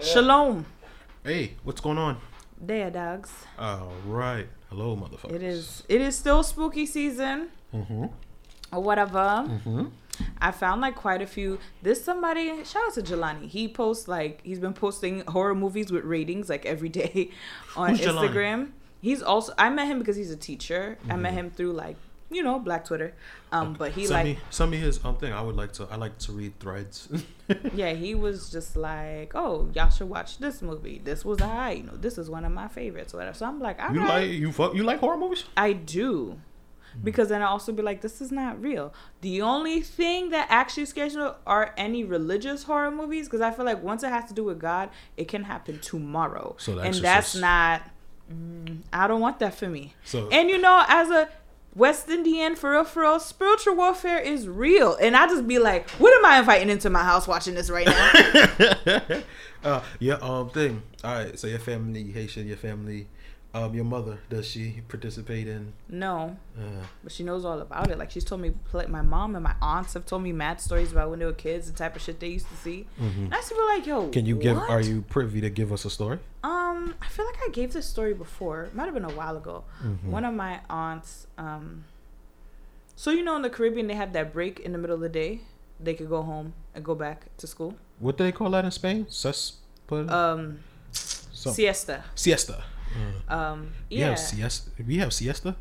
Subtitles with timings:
[0.00, 0.66] Shalom.
[1.24, 2.18] Hey, what's going on?
[2.60, 3.30] There, dogs.
[3.58, 4.46] All right.
[4.68, 5.34] Hello, motherfuckers.
[5.34, 5.82] It is.
[5.88, 8.06] It is still spooky season Mm-hmm.
[8.72, 9.18] or whatever.
[9.18, 9.84] Mm-hmm.
[10.40, 11.58] I found like quite a few.
[11.82, 12.64] This somebody.
[12.64, 13.46] Shout out to Jelani.
[13.48, 17.30] He posts like he's been posting horror movies with ratings like every day
[17.76, 18.28] on Who's Jelani?
[18.28, 18.70] Instagram.
[19.00, 19.52] He's also.
[19.58, 20.98] I met him because he's a teacher.
[21.04, 21.22] I Mm-hmm.
[21.22, 21.96] met him through like
[22.30, 23.12] you know Black Twitter.
[23.52, 25.32] Um, but he send like me send me his um thing.
[25.32, 25.88] I would like to.
[25.90, 27.08] I like to read threads.
[27.74, 31.00] yeah he was just like oh y'all should watch this movie.
[31.02, 31.72] This was a high.
[31.72, 33.12] You know this is one of my favorites.
[33.12, 33.36] Whatever.
[33.36, 34.28] So I'm like all you right.
[34.28, 35.44] like you fuck you like horror movies?
[35.56, 36.38] I do.
[37.02, 38.92] Because then I also be like, this is not real.
[39.20, 43.26] The only thing that actually scares me are any religious horror movies.
[43.26, 46.56] Because I feel like once it has to do with God, it can happen tomorrow.
[46.58, 47.82] So and that's not.
[48.32, 49.94] Mm, I don't want that for me.
[50.04, 51.28] So And you know, as a
[51.74, 54.96] West Indian, for real, for real, spiritual warfare is real.
[54.96, 57.86] And I just be like, what am I inviting into my house watching this right
[57.86, 59.22] now?
[59.64, 60.82] uh, yeah, um, thing.
[61.04, 61.38] All right.
[61.38, 63.06] So your family Haitian, your family,
[63.52, 65.72] um, your mother does she participate in?
[65.88, 66.36] no.
[66.56, 67.98] Uh, But she knows all about it.
[67.98, 70.92] Like she's told me, like my mom and my aunts have told me mad stories
[70.92, 72.86] about when they were kids, the type of shit they used to see.
[72.98, 74.56] And I used to be like, yo, can you give?
[74.56, 76.18] Are you privy to give us a story?
[76.44, 78.62] Um, I feel like I gave this story before.
[78.64, 79.64] It might have been a while ago.
[79.82, 80.10] Mm-hmm.
[80.10, 81.84] One of my aunts, um,
[82.96, 85.08] so you know in the Caribbean they have that break in the middle of the
[85.08, 85.40] day.
[85.78, 87.74] They could go home and go back to school.
[87.98, 89.06] What do they call that in Spain?
[89.08, 89.54] Sus.
[89.90, 90.60] Um,
[90.92, 92.04] siesta.
[92.14, 92.62] siesta.
[93.28, 94.70] Um, We yeah, have siesta.
[94.86, 95.56] We have siesta.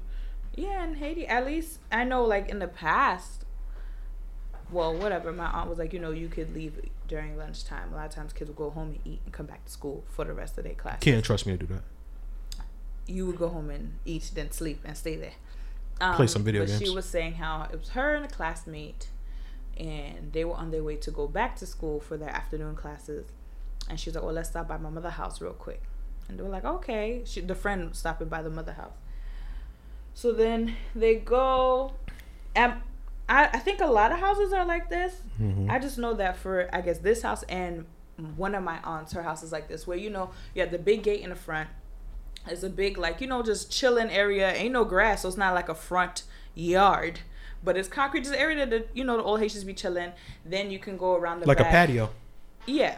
[0.56, 2.24] yeah, in Haiti, at least I know.
[2.26, 3.46] Like in the past,
[4.72, 5.32] well, whatever.
[5.32, 6.74] My aunt was like, you know, you could leave
[7.08, 7.94] during lunchtime.
[7.94, 10.04] A lot of times, kids would go home and eat and come back to school
[10.10, 11.00] for the rest of their class.
[11.02, 11.84] Can't trust me to do that.
[13.08, 15.34] you would go home and eat, then sleep and stay there.
[16.00, 16.92] Um, Play some video but She games.
[16.96, 19.08] was saying how it was her and a classmate,
[19.78, 23.26] and they were on their way to go back to school for their afternoon classes.
[23.90, 25.82] And she was like, "Well, let's stop by my mother's house real quick."
[26.30, 28.94] And they were like, "Okay." She, the friend stopping by the mother house.
[30.14, 31.94] So then they go.
[32.56, 32.74] And
[33.28, 35.22] I, I think a lot of houses are like this.
[35.42, 35.70] Mhm.
[35.70, 37.86] I just know that for I guess this house and
[38.36, 40.80] one of my aunts, her house is like this, where you know you have the
[40.80, 41.70] big gate in the front.
[42.48, 44.52] It's a big like you know just chilling area.
[44.54, 46.24] Ain't no grass, so it's not like a front
[46.56, 47.22] yard,
[47.64, 48.22] but it's concrete.
[48.26, 50.12] Just area that the, you know the old Haitians be chilling.
[50.46, 52.10] Then you can go around the Like a patio.
[52.66, 52.98] Yeah.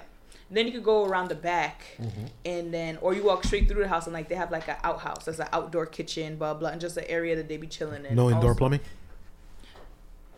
[0.53, 2.25] Then you could go around the back, Mm-hmm.
[2.45, 4.75] and then or you walk straight through the house and like they have like an
[4.84, 5.23] outhouse.
[5.25, 8.16] That's an outdoor kitchen, blah blah, and just an area that they be chilling in.
[8.16, 8.81] No indoor Also- plumbing.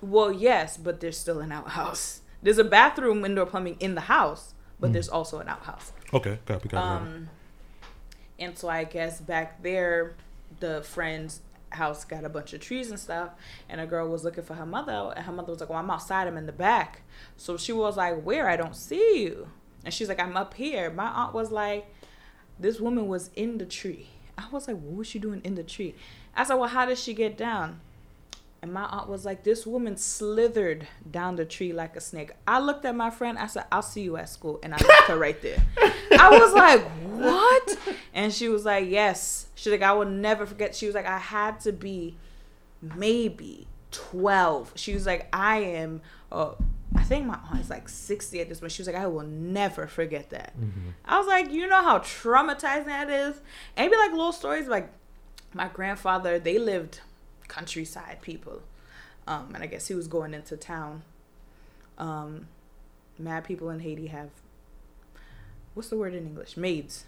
[0.02, 2.22] well, yes, but there's still an outhouse.
[2.41, 4.94] There's a bathroom, indoor plumbing in the house, but Mm.
[4.94, 5.94] there's also an outhouse.
[6.13, 6.75] Okay, copy, copy.
[6.78, 7.29] Um,
[8.38, 10.13] and so I guess back there,
[10.59, 13.29] the friend's house got a bunch of trees and stuff,
[13.69, 15.90] and a girl was looking for her mother, and her mother was like, "Well, I'm
[15.90, 16.28] outside.
[16.28, 17.02] I'm in the back."
[17.38, 18.47] So she was like, "Where?
[18.50, 19.47] I don't see you."
[19.84, 21.86] And she's like, "I'm up here." My aunt was like,
[22.60, 25.64] "This woman was in the tree." I was like, "What was she doing in the
[25.64, 25.96] tree?"
[26.36, 27.80] I said, "Well, how did she get down?"
[28.64, 32.32] And my aunt was like, This woman slithered down the tree like a snake.
[32.48, 33.38] I looked at my friend.
[33.38, 34.62] I said, I'll see you at school.
[34.64, 35.62] And I left her right there.
[36.18, 37.78] I was like, What?
[38.14, 39.48] And she was like, Yes.
[39.56, 40.76] She's like, I will never forget.
[40.76, 42.16] She was like, I had to be
[42.82, 44.72] maybe 12.
[44.76, 46.00] She was like, I am,
[46.32, 46.52] uh,
[46.96, 48.72] I think my aunt is like 60 at this point.
[48.72, 50.54] She was like, I will never forget that.
[51.06, 53.42] I was like, You know how traumatizing that is?
[53.76, 54.90] And be like little stories like,
[55.53, 57.02] my grandfather, they lived
[57.48, 58.62] countryside people.
[59.28, 61.03] Um, and I guess he was going into town.
[61.98, 62.48] Um,
[63.20, 64.30] mad people in Haiti have
[65.74, 66.58] what's the word in English?
[66.58, 67.06] Maids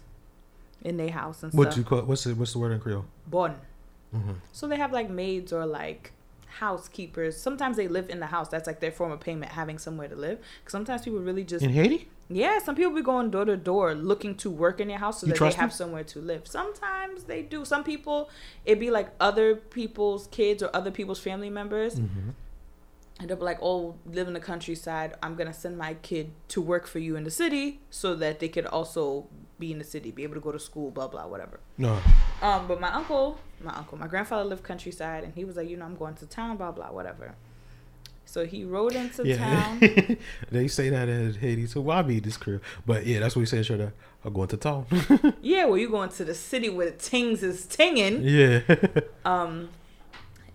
[0.82, 1.78] in their house and what stuff.
[1.78, 2.02] you call?
[2.02, 2.36] What's it?
[2.36, 3.06] What's the word in Creole?
[3.26, 3.56] Bon.
[4.14, 4.32] Mm-hmm.
[4.52, 6.12] So they have like maids or like
[6.60, 7.36] housekeepers.
[7.36, 8.48] Sometimes they live in the house.
[8.48, 10.38] That's like their form of payment, having somewhere to live.
[10.64, 12.08] 'Cause sometimes people really just In Haiti?
[12.28, 15.26] yeah, some people be going door to door looking to work in your house so
[15.26, 15.70] You that they have them?
[15.70, 16.46] somewhere to live.
[16.46, 17.64] Sometimes they do.
[17.64, 18.28] Some people,
[18.64, 21.96] it'd be like other people's kids or other people's family members.
[21.96, 22.30] Mm-hmm.
[23.18, 25.14] And they'll be like, oh, live in the countryside.
[25.22, 28.40] I'm going to send my kid to work for you in the city so that
[28.40, 29.26] they could also
[29.58, 31.60] be in the city, be able to go to school, blah, blah, whatever.
[31.78, 31.98] No.
[32.42, 35.76] Um, But my uncle, my uncle, my grandfather lived countryside and he was like, you
[35.76, 37.34] know, I'm going to town, blah, blah, whatever.
[38.28, 39.36] So he rode into Yeah.
[39.38, 40.16] town.
[40.50, 41.80] they say that in Haiti too.
[41.80, 43.62] Why be this Creole, but yeah, that's what we say.
[43.62, 43.92] Sure,
[44.24, 44.84] I'm going to town.
[45.42, 48.22] yeah, well, you going to the city where the tings is tinging.
[48.22, 48.60] yeah.
[49.24, 49.70] Um,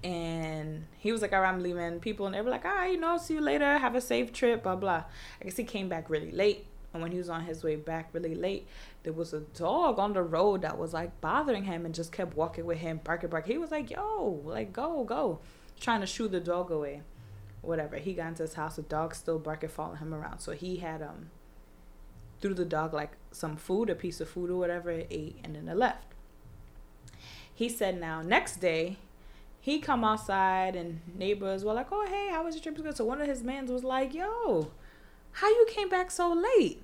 [0.03, 2.92] and he was like, "All right, I'm leaving." People and they were like, "All right,
[2.92, 3.77] you know, see you later.
[3.77, 5.03] Have a safe trip." Blah blah.
[5.39, 8.09] I guess he came back really late, and when he was on his way back
[8.13, 8.67] really late,
[9.03, 12.35] there was a dog on the road that was like bothering him and just kept
[12.35, 13.53] walking with him, barking, barking.
[13.53, 15.39] He was like, "Yo, like go, go,"
[15.79, 17.01] trying to shoo the dog away.
[17.61, 17.97] Whatever.
[17.97, 20.39] He got into his house, the dog still barking, following him around.
[20.39, 21.29] So he had um
[22.41, 25.55] threw the dog like some food, a piece of food or whatever, it ate, and
[25.55, 26.07] then it left.
[27.53, 28.97] He said now next day,
[29.61, 33.21] he come outside and neighbors were like, "Oh hey, how was your trip?" So one
[33.21, 34.71] of his mans was like, "Yo,
[35.33, 36.83] how you came back so late?"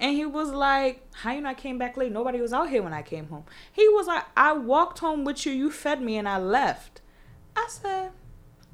[0.00, 2.12] And he was like, How you not came back late?
[2.12, 3.44] Nobody was out here when I came home.
[3.72, 7.00] He was like, I walked home with you, you fed me, and I left.
[7.56, 8.12] I said,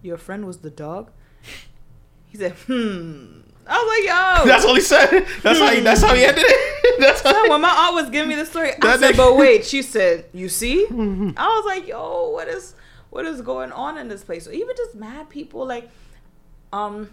[0.02, 1.10] Your friend was the dog?
[2.26, 3.40] He said, Hmm.
[3.66, 4.06] I was like,
[4.44, 4.46] Yo.
[4.50, 5.26] That's all he said.
[5.42, 5.80] That's how he.
[5.80, 6.98] That's how he ended it.
[7.00, 9.64] That's how when my aunt was giving me the story, I said, nigga- But wait,
[9.64, 10.84] she said, You see?
[10.90, 12.74] I was like, Yo, what is
[13.08, 14.44] what is going on in this place?
[14.44, 15.88] So even just mad people, like,
[16.72, 17.08] um,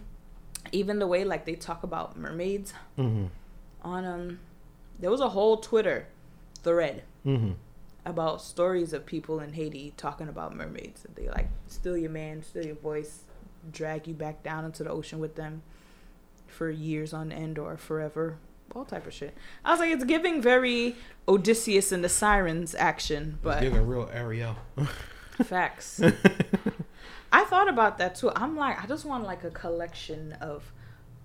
[0.71, 3.25] even the way like they talk about mermaids Mm-hmm.
[3.83, 4.39] on um
[5.00, 6.07] there was a whole Twitter
[6.63, 7.51] thread Mm-hmm.
[8.06, 11.06] about stories of people in Haiti talking about mermaids.
[11.15, 13.23] They like steal your man, steal your voice,
[13.71, 15.62] drag you back down into the ocean with them
[16.47, 18.38] for years on end or forever.
[18.73, 19.35] All type of shit.
[19.65, 20.95] I was like, it's giving very
[21.27, 24.56] Odysseus and the Sirens action, but Giving real Ariel.
[25.44, 26.01] facts.
[27.31, 28.31] I thought about that too.
[28.36, 30.72] I'm like, I just want like a collection of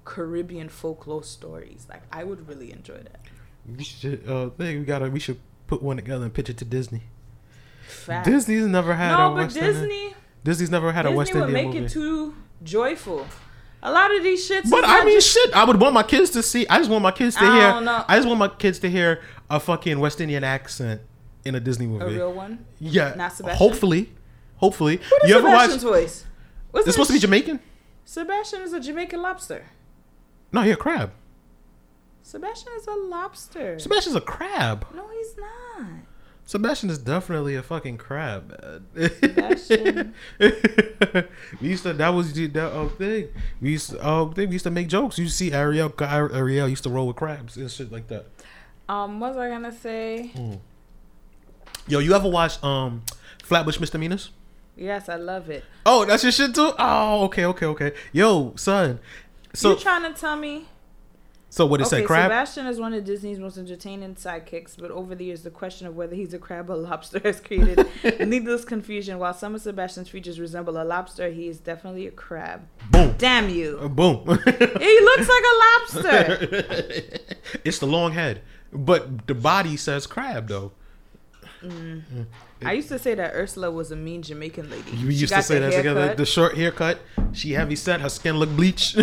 [0.04, 1.86] Caribbean folklore stories.
[1.90, 3.20] Like, I would really enjoy that.
[3.76, 4.28] we should.
[4.28, 5.10] Uh, think we gotta.
[5.10, 7.02] We should put one together and pitch it to Disney.
[7.88, 8.28] Facts.
[8.28, 10.14] Disney's never had no, a but West Indian- Disney,
[10.44, 11.86] Disney's never had a Disney West would Indian make movie.
[11.86, 13.26] it too joyful.
[13.82, 14.68] A lot of these shits.
[14.70, 15.54] But I mean, just- shit.
[15.54, 16.66] I would want my kids to see.
[16.68, 17.80] I just want my kids to I hear.
[17.80, 18.04] know.
[18.08, 19.20] I just want my kids to hear
[19.50, 21.00] a fucking West Indian accent
[21.44, 22.04] in a Disney movie.
[22.04, 22.64] a real one.
[22.80, 23.14] yeah.
[23.16, 23.58] Not Sebastian?
[23.58, 24.12] Hopefully,
[24.56, 25.00] hopefully.
[25.08, 25.70] What is you ever watch?
[25.70, 26.24] Sebastian's voice?
[26.70, 27.60] What's It's supposed to be Jamaican.
[28.04, 29.66] Sebastian is a Jamaican lobster.
[30.52, 31.12] No, he a crab.
[32.22, 33.78] Sebastian is a lobster.
[33.78, 34.86] Sebastian's a crab.
[34.94, 35.86] no, he's not.
[36.44, 38.88] Sebastian is definitely a fucking crab.
[38.94, 40.14] Sebastian.
[40.38, 41.92] we used to.
[41.92, 43.28] That was that uh, thing.
[43.60, 44.00] We used to.
[44.00, 44.48] Uh, thing.
[44.48, 45.18] We used to make jokes.
[45.18, 45.92] You see, Ariel.
[46.00, 48.26] Ariel used to roll with crabs and shit like that.
[48.88, 50.30] Um, what was I gonna say?
[51.88, 53.02] Yo, you ever watch um,
[53.42, 54.30] Flatbush Misdemeanors?
[54.76, 55.64] Yes, I love it.
[55.84, 56.72] Oh, that's your shit too.
[56.78, 57.92] Oh, okay, okay, okay.
[58.12, 59.00] Yo, son.
[59.54, 60.66] So, you trying to tell me?
[61.48, 62.02] so what it okay, say?
[62.04, 62.24] Crab.
[62.26, 65.96] Sebastian is one of Disney's most entertaining sidekicks, but over the years, the question of
[65.96, 67.86] whether he's a crab or lobster has created
[68.20, 69.18] needless confusion.
[69.18, 72.66] While some of Sebastian's features resemble a lobster, he is definitely a crab.
[72.90, 73.14] Boom.
[73.16, 73.88] Damn Uh, you!
[73.88, 74.26] Boom.
[74.26, 76.38] He looks like a lobster.
[77.64, 80.72] it's the long head, but the body says crab though.
[82.64, 84.90] I used to say that Ursula was a mean Jamaican lady.
[84.92, 86.14] You used to say that together.
[86.14, 86.98] The short haircut.
[87.32, 88.00] She heavy set.
[88.00, 88.96] Her skin look bleach.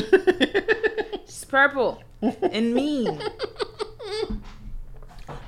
[1.26, 3.20] She's purple and mean.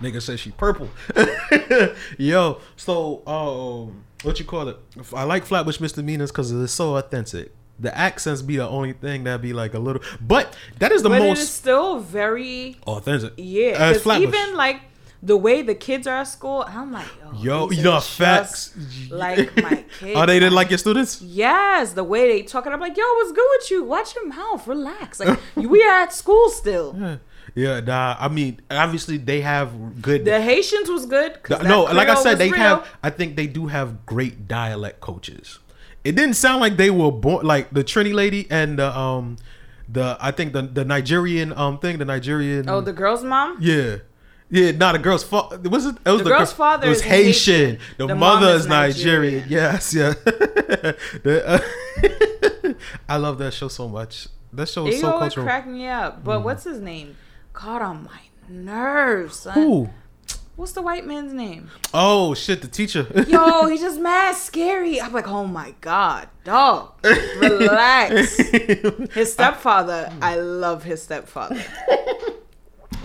[0.02, 0.90] Nigga says she purple.
[2.18, 4.78] Yo, so um, what you call it?
[5.14, 7.54] I like Flatbush Misdemeanors because it's so authentic.
[7.80, 11.10] The accents be the only thing that be like a little, but that is the
[11.10, 11.20] most.
[11.20, 13.34] but it is still very authentic.
[13.38, 13.72] yeah.
[13.72, 14.28] As 'cause Flatbush.
[14.34, 14.82] even like
[15.26, 18.76] the way the kids are at school, I'm like, yo, Yo, these you know facts.
[19.10, 20.14] Like my kids.
[20.16, 21.22] Oh, they didn't like your students.
[21.22, 23.84] Yes, the way they talk, and I'm like, yo, what's good with you?
[23.84, 25.20] Watch your mouth, relax.
[25.20, 27.20] Like we are at school still.
[27.58, 28.18] Yeah, nah.
[28.20, 30.26] I mean, obviously they have good.
[30.26, 31.42] The Haitians was good.
[31.42, 32.60] 'cause No, like I said, they real.
[32.60, 32.88] have.
[33.02, 35.60] I think they do have great dialect coaches.
[36.04, 39.38] It didn't sound like they were born like the Trini lady and the um
[39.88, 43.58] the I think the the Nigerian um thing the Nigerian Oh, the girl's mom.
[43.62, 43.98] yeah
[44.50, 47.02] yeah not the girl's father was it it was The girl's gir- father it was
[47.02, 47.80] Haitian, Haitian.
[47.98, 49.42] the, The mother is Nigerian.
[49.42, 49.50] Nigerian.
[49.50, 50.14] yes yeah
[51.24, 52.74] The, uh,
[53.10, 56.24] I love that show so much that show is so always cultural cracked me up.
[56.24, 57.18] But what's his name?
[57.54, 59.54] Caught on my nerves, son.
[59.54, 59.90] Who?
[60.56, 61.70] What's the white man's name?
[61.94, 65.02] oh shit the teacher Yo, he's just mad scary.
[65.02, 66.94] I'm like, oh my god, dog,
[67.40, 68.38] relax.
[69.14, 71.62] His stepfather, I love his stepfather.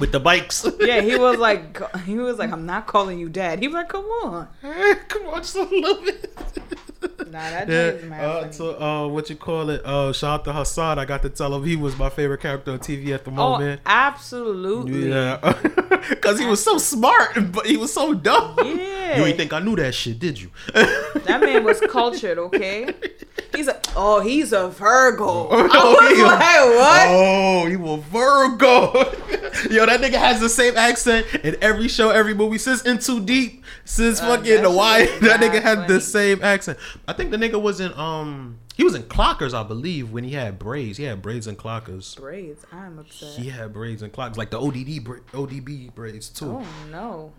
[0.00, 3.60] With the bikes Yeah, he was like, he was like, I'm not calling you dad.
[3.60, 4.48] He was like, come on.
[5.08, 6.26] come on just a little bit
[7.30, 8.52] Nah, that Yeah, dude is uh, funny.
[8.52, 9.84] so uh, what you call it?
[9.84, 10.98] Uh, shout out to Hassan.
[10.98, 13.40] I got to tell him he was my favorite character on TV at the moment.
[13.40, 13.80] oh, moment.
[13.86, 15.10] absolutely.
[15.10, 15.36] Yeah,
[16.10, 18.56] because he was so smart, but he was so dumb.
[18.64, 19.18] Yeah.
[19.18, 20.50] You ain't think I knew that shit, did you?
[20.74, 22.92] That man was cultured, okay?
[23.54, 25.48] He's a oh, he's a Virgo.
[25.48, 27.06] I was Oh, he- like, what?
[27.08, 29.38] Oh, you a Virgo.
[29.70, 32.58] Yo, that nigga has the same accent in every show, every movie.
[32.58, 36.78] Since In Too Deep, since Uh, fucking The Wire, that nigga had the same accent.
[37.08, 40.32] I think the nigga was in um he was in Clockers, I believe, when he
[40.32, 40.96] had braids.
[40.96, 42.16] He had braids and Clockers.
[42.18, 42.64] Braids.
[42.72, 43.38] I'm upset.
[43.38, 46.46] He had braids and clockers, like the ODD bra- ODB braids too.
[46.62, 47.32] Oh no.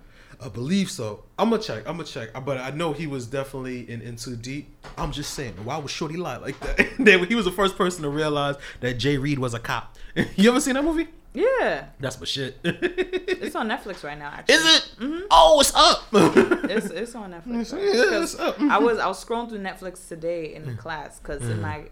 [0.44, 1.24] I believe so.
[1.38, 1.80] I'm gonna check.
[1.88, 2.30] I'm gonna check.
[2.46, 4.74] But I know he was definitely in In Too Deep.
[4.98, 6.80] I'm just saying, why would Shorty lie like that?
[7.30, 9.98] He was the first person to realize that Jay Reed was a cop.
[10.36, 11.08] you ever seen that movie?
[11.33, 12.57] Yeah, That's my shit.
[12.63, 14.31] it's on Netflix right now.
[14.31, 14.91] Actually, Is it?
[15.00, 15.19] Mm-hmm.
[15.31, 16.07] Oh, it's up.
[16.69, 17.73] It's it's on Netflix.
[17.73, 18.59] right Yeah, it's up.
[18.61, 20.77] I was I was scrolling through Netflix today in mm.
[20.77, 21.45] class because Mm.
[21.45, 21.61] in mm-hmm.
[21.61, 21.83] my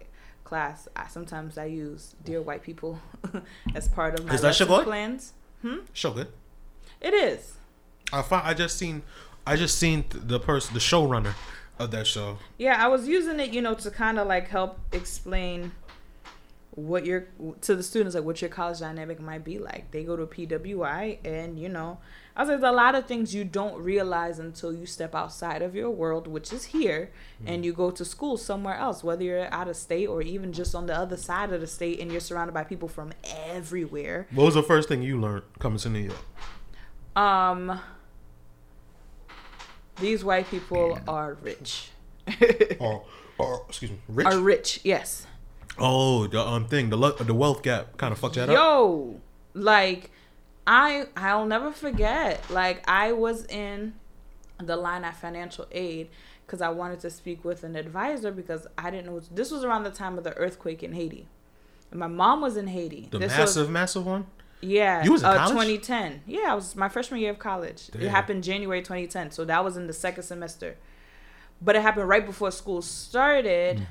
[0.44, 3.00] class I sometimes I use Dear White People
[3.74, 4.90] as part of my Is that shit lesson good?
[4.90, 5.32] plans.
[5.62, 5.78] Hmm?
[5.94, 6.28] so good.
[7.00, 7.54] It is.
[8.12, 9.02] I found, I just seen
[9.46, 11.34] I just seen the person the showrunner
[11.78, 12.38] of that show.
[12.58, 15.72] Yeah, I was using it, you know, to kind of like help explain
[16.72, 17.26] what your
[17.62, 19.90] to the students like what your college dynamic might be like.
[19.90, 21.98] They go to PWI, and you know,
[22.36, 25.62] I was like, there's a lot of things you don't realize until you step outside
[25.62, 27.10] of your world, which is here,
[27.44, 30.74] and you go to school somewhere else, whether you're out of state or even just
[30.74, 34.28] on the other side of the state, and you're surrounded by people from everywhere.
[34.32, 37.16] What was the first thing you learned coming to New York?
[37.16, 37.80] Um,
[40.00, 41.90] these white people are rich.
[42.78, 43.04] Or,
[43.38, 44.26] or excuse me, rich.
[44.26, 45.26] are rich, yes.
[45.80, 48.54] Oh, the um thing, the lu- the wealth gap kind of fucked that up.
[48.54, 49.20] Yo,
[49.54, 50.10] like
[50.66, 52.48] I I'll never forget.
[52.50, 53.94] Like I was in
[54.58, 56.08] the line at financial aid
[56.46, 59.84] because I wanted to speak with an advisor because I didn't know this was around
[59.84, 61.26] the time of the earthquake in Haiti.
[61.90, 63.08] And my mom was in Haiti.
[63.10, 64.26] The this massive, was massive one.
[64.60, 65.52] yeah, You was in uh, college?
[65.80, 66.22] 2010.
[66.26, 67.90] Yeah, I was my freshman year of college.
[67.94, 70.76] It happened January 2010, so that was in the second semester.
[71.62, 73.86] But it happened right before school started,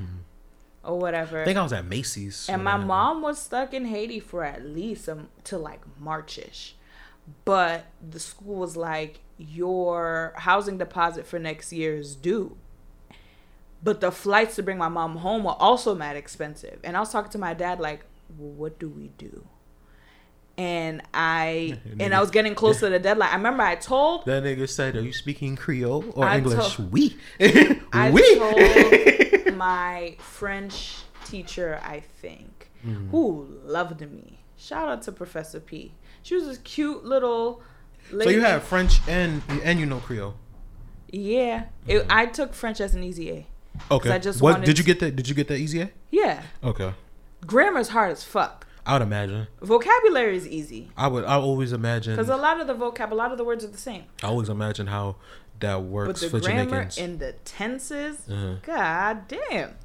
[0.83, 1.41] or whatever.
[1.41, 2.47] I think I was at Macy's.
[2.49, 6.73] And my mom was stuck in Haiti for at least um, till like Marchish.
[7.45, 12.57] But the school was like, your housing deposit for next year is due.
[13.81, 16.79] But the flights to bring my mom home were also mad expensive.
[16.83, 18.03] And I was talking to my dad, like,
[18.37, 19.45] well, what do we do?
[20.57, 23.29] And I and I was getting close to the deadline.
[23.29, 27.15] I remember I told That nigga said, "Are you speaking Creole or I English?" we,
[27.93, 29.38] I we.
[29.59, 33.09] My French teacher, I think, mm-hmm.
[33.09, 34.39] who loved me.
[34.57, 35.93] Shout out to Professor P.
[36.23, 37.61] She was this cute little.
[38.11, 38.31] Lady.
[38.31, 40.35] so you have French and and you know Creole.
[41.11, 42.11] Yeah, it, mm-hmm.
[42.11, 43.47] I took French as an easy A.
[43.91, 44.11] Okay.
[44.11, 45.15] I just what did you get that?
[45.15, 45.81] Did you get that easy?
[45.81, 45.91] A?
[46.09, 46.93] Yeah, Okay.
[47.45, 48.65] grammar's hard as fuck.
[48.85, 49.47] I would imagine.
[49.61, 51.23] Vocabulary is easy I would.
[51.23, 52.15] I always imagine.
[52.15, 54.05] because a lot of the vocab, a lot of the words are the same.
[54.23, 55.17] I always imagine how
[55.59, 56.97] that works But the for grammar Jamaicans.
[56.97, 58.55] and the tenses, Uh-huh.
[58.63, 59.75] god damn.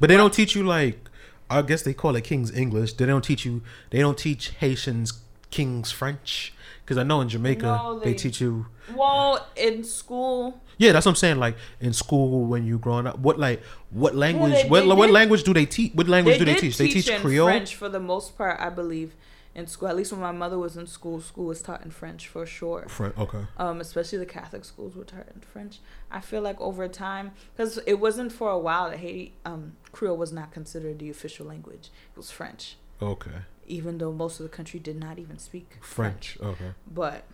[0.00, 1.08] But they don't teach you like
[1.50, 2.92] I guess they call it King's English.
[2.94, 3.62] They don't teach you.
[3.90, 5.14] They don't teach Haitians
[5.50, 6.52] King's French
[6.84, 8.66] because I know in Jamaica No, they, they- teach you.
[8.94, 11.38] Well, in school, Yeah, that's what I'm saying.
[11.38, 14.52] Like in school when you growing up, what like what language?
[14.62, 15.92] they- what they what did- language do they teach?
[15.94, 16.76] What language they do they teach?
[16.78, 17.48] They teach Creole.
[17.48, 19.14] French for the most part, I believe,
[19.58, 19.88] in school.
[19.88, 22.86] At least when my mother was in school, school was taught in French for sure.
[22.88, 23.16] French.
[23.18, 23.44] Okay.
[23.58, 25.80] Um, especially the Catholic schools were taught in French.
[26.10, 30.16] I feel like over time, because it wasn't for a while that Haiti, um, Creole
[30.16, 31.90] was not considered the official language.
[32.12, 33.38] It was French, Okay.
[33.66, 36.38] even though most of the country did not even speak French.
[36.40, 36.72] Okay.
[36.86, 37.24] But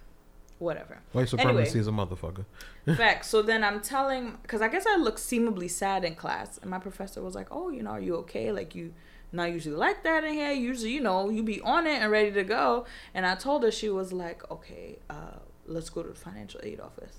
[0.59, 0.99] whatever.
[1.13, 1.81] White supremacy Anyway.
[1.81, 2.45] is a motherfucker.
[2.97, 3.27] fact.
[3.27, 6.79] So then I'm telling, because I guess I looked seemingly sad in class, and my
[6.79, 8.51] professor was like, "Oh, you know, are you okay?
[8.53, 8.95] Like you."
[9.35, 10.53] Not usually like that in here.
[10.53, 12.87] Usually, you know, you be on it and ready to go.
[13.13, 16.79] And I told her she was like, okay, uh, let's go to the financial aid
[16.79, 17.19] office.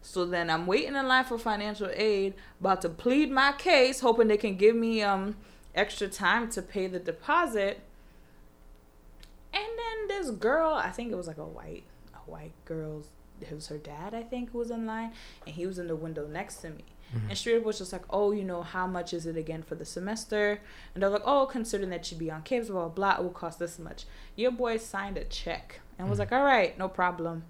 [0.00, 4.28] So then I'm waiting in line for financial aid, about to plead my case, hoping
[4.28, 5.36] they can give me um
[5.74, 7.82] extra time to pay the deposit.
[9.52, 13.08] And then this girl, I think it was like a white, a white girl's,
[13.42, 15.12] it was her dad, I think, who was in line,
[15.46, 16.84] and he was in the window next to me.
[17.14, 17.28] Mm-hmm.
[17.30, 19.74] And straight up was just like, oh, you know, how much is it again for
[19.74, 20.60] the semester?
[20.94, 23.30] And they're like, oh, considering that you'd be on campus, blah, blah, blah, it will
[23.30, 24.04] cost this much.
[24.36, 26.32] Your boy signed a check and was mm-hmm.
[26.32, 27.44] like, all right, no problem.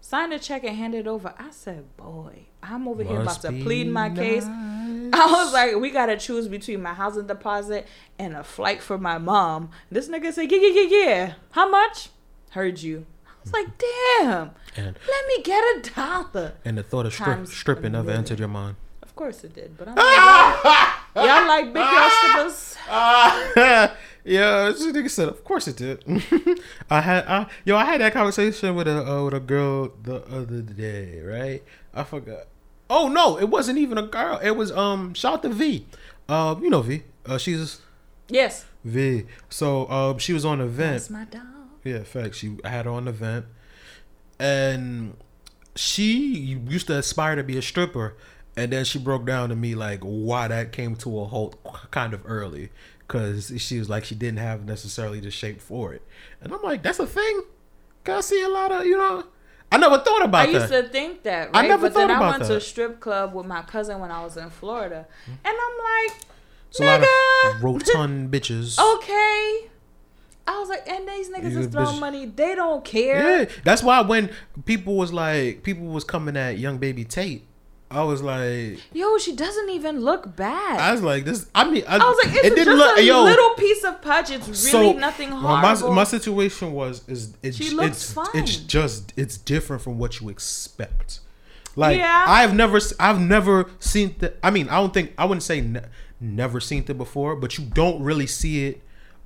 [0.00, 1.34] Signed a check and handed it over.
[1.38, 4.44] I said, boy, I'm over here about to plead my case.
[5.12, 7.86] I was like, we gotta choose between my housing deposit
[8.18, 9.70] and a flight for my mom.
[9.90, 11.32] This nigga said, yeah, yeah, yeah, yeah.
[11.50, 12.08] How much?
[12.50, 13.06] Heard you.
[13.26, 14.50] I was like, damn.
[14.76, 16.52] and Let me get a dollar.
[16.64, 18.76] and the thought of Times stripping never entered your mind.
[19.10, 20.06] Of course it did, but I'm like,
[21.16, 22.76] y'all, like big girl strippers?
[22.88, 26.04] Ah, yeah, this nigga said, of course it did.
[26.90, 30.24] I had, I, yo, I had that conversation with a uh, with a girl the
[30.26, 31.64] other day, right?
[31.92, 32.46] I forgot.
[32.88, 34.38] Oh no, it wasn't even a girl.
[34.42, 35.86] It was um, shout out to V.
[36.28, 37.02] Um, you know V.
[37.26, 37.80] Uh, she's
[38.28, 38.64] Yes.
[38.84, 39.24] V.
[39.48, 40.92] So um, she was on an event.
[40.92, 41.42] That's my dog.
[41.82, 42.36] Yeah, fact.
[42.36, 43.46] She had her on the event,
[44.38, 45.16] and
[45.74, 46.28] she
[46.68, 48.16] used to aspire to be a stripper,
[48.60, 51.58] and then she broke down to me like why that came to a halt
[51.90, 52.70] kind of early,
[53.06, 56.02] because she was like she didn't have necessarily the shape for it,
[56.40, 57.42] and I'm like that's a thing.
[58.04, 59.24] Cause I see a lot of you know.
[59.72, 60.82] I never thought about I about used that.
[60.86, 63.34] to think that, I never but then thought I about went to a strip club
[63.34, 65.32] with my cousin when I was in Florida, mm-hmm.
[65.44, 66.20] and I'm like,
[66.70, 68.78] It's a lot nigga, of rotund bitches.
[68.96, 69.70] okay.
[70.46, 72.00] I was like, and these niggas You is throwing bitch.
[72.00, 72.26] money.
[72.26, 73.42] They don't care.
[73.42, 74.30] Yeah, that's why when
[74.64, 77.46] people was like, people was coming at young baby Tate,
[77.92, 80.78] I was like, Yo, she doesn't even look bad.
[80.78, 81.46] I was like, this.
[81.54, 83.24] I mean, I, I was like, it's it didn't look, a yo.
[83.24, 84.30] little piece of pudge.
[84.30, 85.94] It's really nothing well, my, horrible.
[85.94, 88.26] my situation was is it's She looks it's, fine.
[88.34, 91.18] it's just it's different from what you expect.
[91.74, 92.24] Like Yeah.
[92.28, 94.34] I've never I've never seen the.
[94.42, 95.80] I mean, I don't think I wouldn't say ne-
[96.20, 98.82] never seen it before, but you don't really see it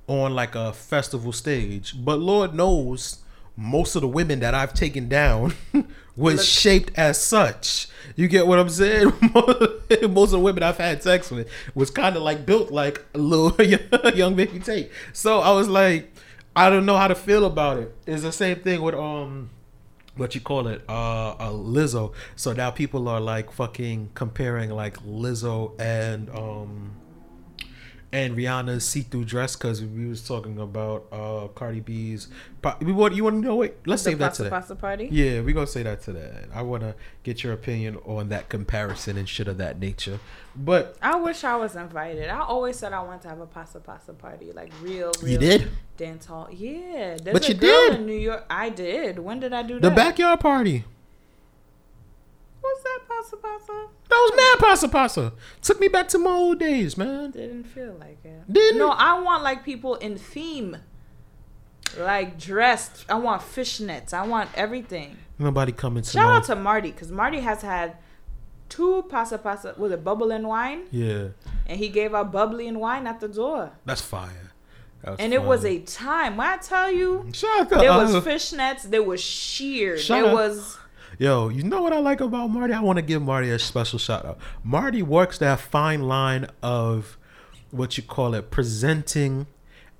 [0.07, 1.93] on like a festival stage.
[2.03, 3.19] But Lord knows,
[3.55, 5.53] most of the women that I've taken down
[6.15, 7.87] was Look- shaped as such.
[8.15, 9.11] You get what I'm saying?
[9.33, 13.17] Most of the women I've had sex with was kind of like built like a
[13.17, 13.61] little
[14.15, 14.91] young baby Tate.
[15.11, 16.13] So I was like,
[16.55, 17.95] I don't know how to feel about it.
[18.07, 19.49] It's the same thing with um,
[20.15, 22.13] what you call it, uh, uh Lizzo.
[22.37, 26.95] So now people are like fucking comparing like Lizzo and um
[28.15, 32.29] and Rihanna's see-through dress because we was talking about uh Cardi B's.
[32.61, 33.77] But we want you want to know it?
[33.85, 34.49] Let's the save that passa today.
[34.55, 35.09] passa party.
[35.11, 36.31] Yeah, we're gonna say that today.
[36.53, 40.19] I wanna get your opinion on that comparison and shit of that nature.
[40.55, 42.29] But I wish I was invited.
[42.29, 45.37] I always said I wanted to have a passa passa party, like real, real you
[45.37, 46.47] did dance hall.
[46.51, 47.95] Yeah, there's But you did.
[47.99, 48.45] in New York.
[48.49, 49.19] I did.
[49.19, 49.95] When did I do the that?
[49.95, 50.85] backyard party.
[52.65, 53.87] What's that passa passa?
[54.09, 55.33] That was mad passa passa.
[55.61, 57.31] Took me back to my old days, man.
[57.31, 58.51] Didn't feel like it.
[58.51, 58.89] Didn't No.
[58.89, 60.77] I want like people in theme,
[61.97, 63.05] like dressed.
[63.09, 64.13] I want fishnets.
[64.13, 65.17] I want everything.
[65.37, 67.97] Nobody coming to Shout out to Marty because Marty has had
[68.69, 71.27] two passa passa with a bubble and wine, Yeah,
[71.67, 73.71] and he gave out bubbly and wine at the door.
[73.85, 74.51] that's fire.
[75.03, 76.37] That was And it was a time.
[76.37, 78.83] When I tell you, shout out to there was fishnets.
[78.83, 79.99] There was sheer.
[79.99, 80.77] There was.
[81.17, 82.73] Yo, you know what I like about Marty?
[82.73, 84.37] I want to give Marty a special shout out.
[84.63, 87.17] Marty works that fine line of
[87.71, 89.47] what you call it, presenting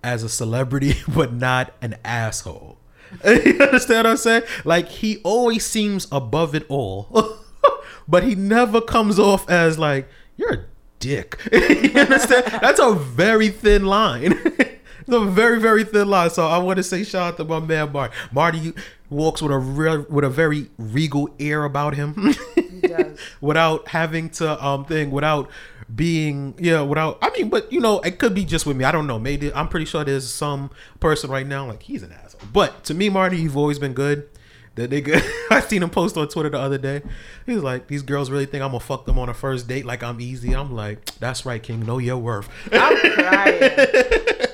[0.03, 2.77] as a celebrity, but not an asshole.
[3.25, 4.43] you understand what I'm saying?
[4.65, 7.38] Like he always seems above it all,
[8.07, 10.66] but he never comes off as like you're a
[11.00, 11.39] dick.
[11.51, 12.46] you understand?
[12.61, 14.37] That's a very thin line.
[15.07, 16.29] It's a very, very thin line.
[16.29, 18.15] So I want to say shout out to my man Marty.
[18.31, 18.74] Marty
[19.09, 22.33] walks with a real, with a very regal air about him.
[22.55, 23.20] He does.
[23.41, 25.50] without having to um thing without
[25.94, 28.91] being yeah without I mean but you know it could be just with me I
[28.91, 32.41] don't know maybe I'm pretty sure there's some person right now like he's an asshole
[32.51, 34.27] but to me Marty you've always been good
[34.75, 37.01] that nigga I seen him post on Twitter the other day
[37.46, 39.85] he was like these girls really think I'm gonna fuck them on a first date
[39.85, 43.72] like I'm easy I'm like that's right King know your worth I'm crying.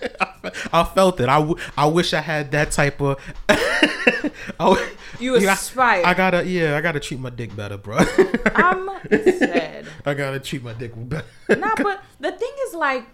[0.73, 3.17] I felt it I, w- I wish I had that type of
[3.49, 4.85] I w-
[5.19, 6.03] You aspire.
[6.05, 7.97] I gotta yeah I gotta treat my dick better bro
[8.55, 9.85] I'm sad.
[10.05, 11.25] I gotta treat my dick better.
[11.49, 13.05] nah, but the thing is, like,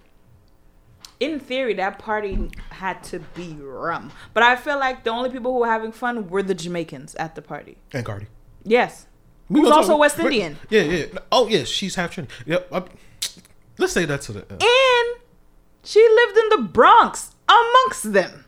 [1.19, 4.11] in theory, that party had to be rum.
[4.33, 7.35] But I feel like the only people who were having fun were the Jamaicans at
[7.35, 7.77] the party.
[7.93, 8.27] and Cardi.
[8.63, 9.07] Yes.
[9.49, 10.57] We Who's also talk- West Indian.
[10.69, 11.05] Yeah, yeah.
[11.31, 11.63] Oh, yeah.
[11.63, 12.33] She's half Trinity.
[12.45, 12.67] Yep.
[12.71, 12.83] I-
[13.77, 14.41] let's say that to the.
[14.41, 14.61] end.
[14.61, 15.21] And
[15.87, 18.43] she lived in the Bronx amongst them.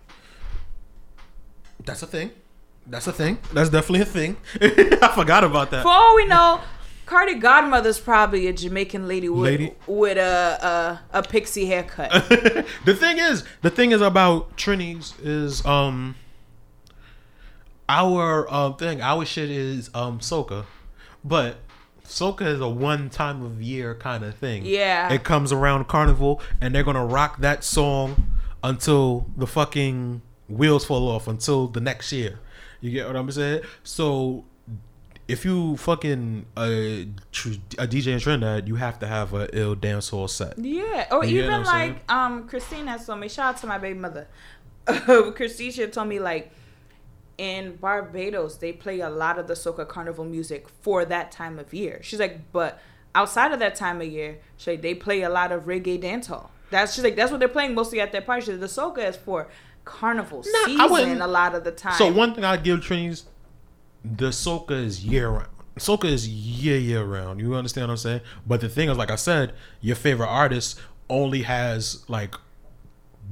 [1.85, 2.31] That's a thing.
[2.85, 3.37] That's a thing.
[3.53, 4.35] That's definitely a thing.
[4.61, 5.83] I forgot about that.
[5.83, 6.59] For all we know,
[7.05, 9.73] Cardi Godmother's probably a Jamaican lady with, Lady.
[9.87, 12.11] with a, a a pixie haircut.
[12.83, 16.15] the thing is, the thing is about Trinities is um.
[17.87, 20.65] Our um thing, our shit is um soca,
[21.23, 21.55] but
[22.09, 24.65] soca is a one time of year kind of thing.
[24.65, 25.13] Yeah.
[25.13, 28.27] it comes around carnival, and they're gonna rock that song
[28.63, 32.39] until the fucking wheels fall off until the next year.
[32.81, 33.61] You get what I'm saying?
[33.83, 34.45] So
[35.27, 40.29] if you fucking a, a DJ in Trinidad, you have to have a ill dancehall
[40.29, 40.57] set.
[40.57, 41.93] Yeah, or You even saying?
[41.93, 43.29] like um Christine has told me.
[43.29, 44.27] Shout out to my baby mother.
[44.87, 46.51] Christine had told me like
[47.39, 51.73] in Barbados they play a lot of the soca carnival music for that time of
[51.73, 51.99] year.
[52.03, 52.79] She's like, but
[53.15, 56.49] outside of that time of year, she like, they play a lot of reggae dancehall.
[56.69, 58.41] That's she's like that's what they're playing mostly at their party.
[58.41, 59.47] She's like, the soca is for
[59.85, 61.93] carnival Nah, season a lot of the time.
[61.93, 63.23] So one thing I give Trinities,
[64.03, 65.47] the soca is year round.
[65.77, 67.39] Soca is year year round.
[67.39, 68.21] You understand what I'm saying?
[68.45, 72.35] But the thing is, like I said, your favorite artist only has like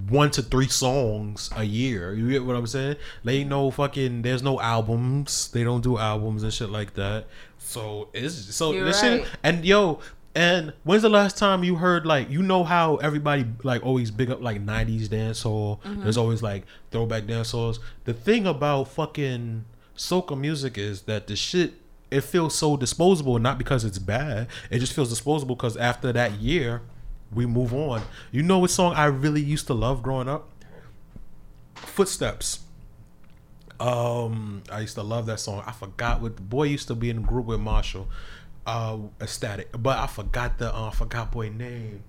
[0.10, 2.14] one to three songs a year.
[2.14, 2.98] You get what I'm saying?
[3.24, 4.22] They ain't no fucking.
[4.22, 5.50] There's no albums.
[5.52, 7.26] They don't do albums and shit like that.
[7.58, 9.24] So it's so You're this right.
[9.24, 9.28] shit.
[9.44, 10.00] And yo,
[10.36, 14.30] and when's the last time you heard like you know how everybody like always big
[14.30, 15.82] up like '90s dancehall?
[15.82, 16.04] Mm-hmm.
[16.04, 17.80] There's always like throwback dancehalls.
[18.06, 19.66] The thing about fucking
[19.98, 21.74] soca music is that the shit
[22.12, 24.48] it feels so disposable, not because it's bad.
[24.70, 26.82] It just feels disposable because after that year,
[27.34, 28.02] we move on.
[28.32, 30.50] You know what song I really used to love growing up?
[31.76, 32.60] Footsteps.
[33.80, 35.64] Um, I used to love that song.
[35.66, 38.08] I forgot what the boy used to be in the group with Machel,
[38.66, 42.04] uh, Xtatic, but I forgot the uh, forgot boy name.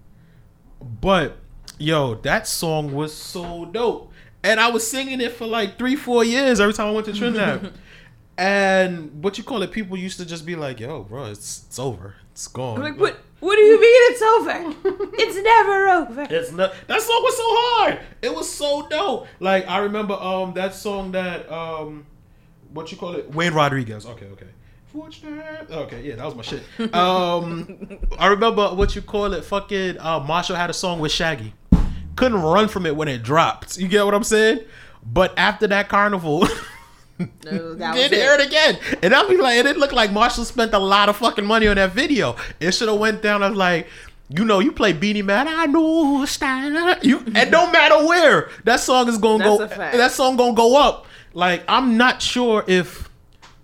[0.81, 1.37] But
[1.79, 6.25] yo, that song was so dope, and I was singing it for like three, four
[6.25, 7.75] years every time I went to Trinidad.
[8.39, 11.79] and what you call it, people used to just be like, "Yo, bro, it's it's
[11.79, 13.19] over, it's gone." I'm like, what?
[13.41, 14.75] What do you mean it's over?
[15.15, 16.27] it's never over.
[16.29, 16.75] It's not.
[16.89, 18.01] That song was so hard.
[18.21, 19.29] It was so dope.
[19.39, 22.07] Like I remember um that song that um
[22.73, 24.07] what you call it Wayne Rodriguez.
[24.07, 24.47] Okay, okay.
[24.93, 25.71] Footsteps.
[25.71, 26.63] Okay, yeah, that was my shit.
[26.95, 29.45] Um, I remember what you call it.
[29.45, 31.53] Fucking uh, Machel had a song with Shaggy.
[32.17, 33.77] Couldn't run from it when it dropped.
[33.79, 34.61] You get what I'm saying?
[35.05, 36.49] But after that carnival.
[37.19, 38.41] No, that Get was hear it.
[38.41, 41.17] it again, and I'll be like, and it didn't like Machel spent a lot of
[41.17, 42.37] fucking money on that video.
[42.61, 43.89] It should have went down as like,
[44.29, 46.97] you know, you play Beenie Man, I know, Steiner.
[47.03, 49.97] You, and no matter where that song is gonna That's go, a fact.
[49.97, 51.07] that song gonna go up.
[51.35, 53.09] Like, I'm not sure if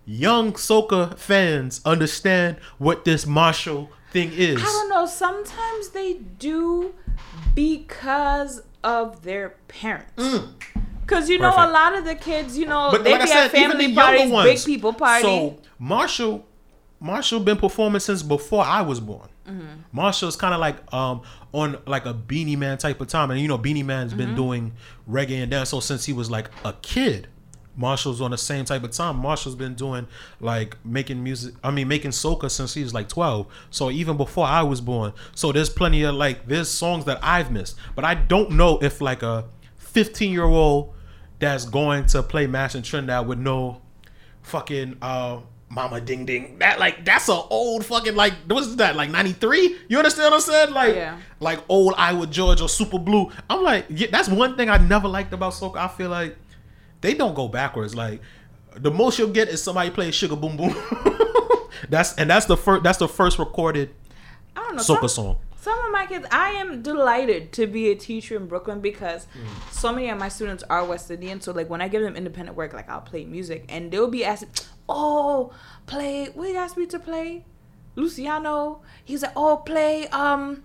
[0.04, 4.60] young soca fans understand what this Machel thing is.
[4.60, 5.06] I don't know.
[5.06, 6.94] Sometimes they do
[7.54, 10.12] because of their parents.
[10.16, 10.48] Mm.
[11.06, 11.50] Because you know.
[11.50, 11.68] Perfect.
[11.68, 13.86] a lot of the kids, you know, But they like I be said, at family
[13.88, 14.50] the parties, ones.
[14.50, 15.24] big people parties.
[15.24, 16.42] So Machel,
[17.02, 19.28] Machel been performing since before I was born.
[19.48, 19.98] Mm-hmm.
[19.98, 23.48] Machel's kind of like um on like a Beenie Man type of time, and you
[23.48, 24.18] know Beenie Man's Mm-hmm.
[24.18, 24.72] been doing
[25.08, 27.28] reggae and dancehall since he was like a kid.
[27.78, 29.20] Machel's on the same type of time.
[29.20, 30.06] Machel's been doing
[30.40, 31.54] like making music.
[31.62, 33.48] I mean, making soca since he was like twelve.
[33.70, 35.12] So even before I was born.
[35.34, 39.00] So there's plenty of like there's songs that I've missed, but I don't know if
[39.00, 39.44] like a
[39.94, 40.92] fifteen year old
[41.38, 43.80] that's going to play Mash and Trinidad with no
[44.42, 46.58] fucking uh Mama Ding Ding.
[46.58, 49.76] That like that's an old fucking like what's that like ninety three?
[49.88, 50.70] You understand what I'm saying?
[50.72, 51.18] Like Yeah.
[51.40, 53.30] like old Iwer George or Super Blue.
[53.50, 55.76] I'm like yeah, that's one thing I never liked about soca.
[55.76, 56.36] I feel like
[57.00, 57.94] they don't go backwards.
[57.94, 58.20] Like
[58.76, 60.74] the most you'll get is somebody playing Sugar Bum Bum.
[61.88, 63.90] that's and that's the first that's the first recorded
[64.56, 64.82] I don't know.
[64.82, 65.38] soca song.
[65.64, 69.72] Some of my kids, I am delighted to be a teacher in Brooklyn because Mm.
[69.72, 71.40] so many of my students are West Indian.
[71.40, 74.24] So like when I give them independent work, like I'll play music, and they'll be
[74.26, 74.50] asking,
[74.90, 75.52] "Oh,
[75.86, 77.46] play what you asked me to play."
[77.96, 80.64] Luciano, he's like, "Oh, play um."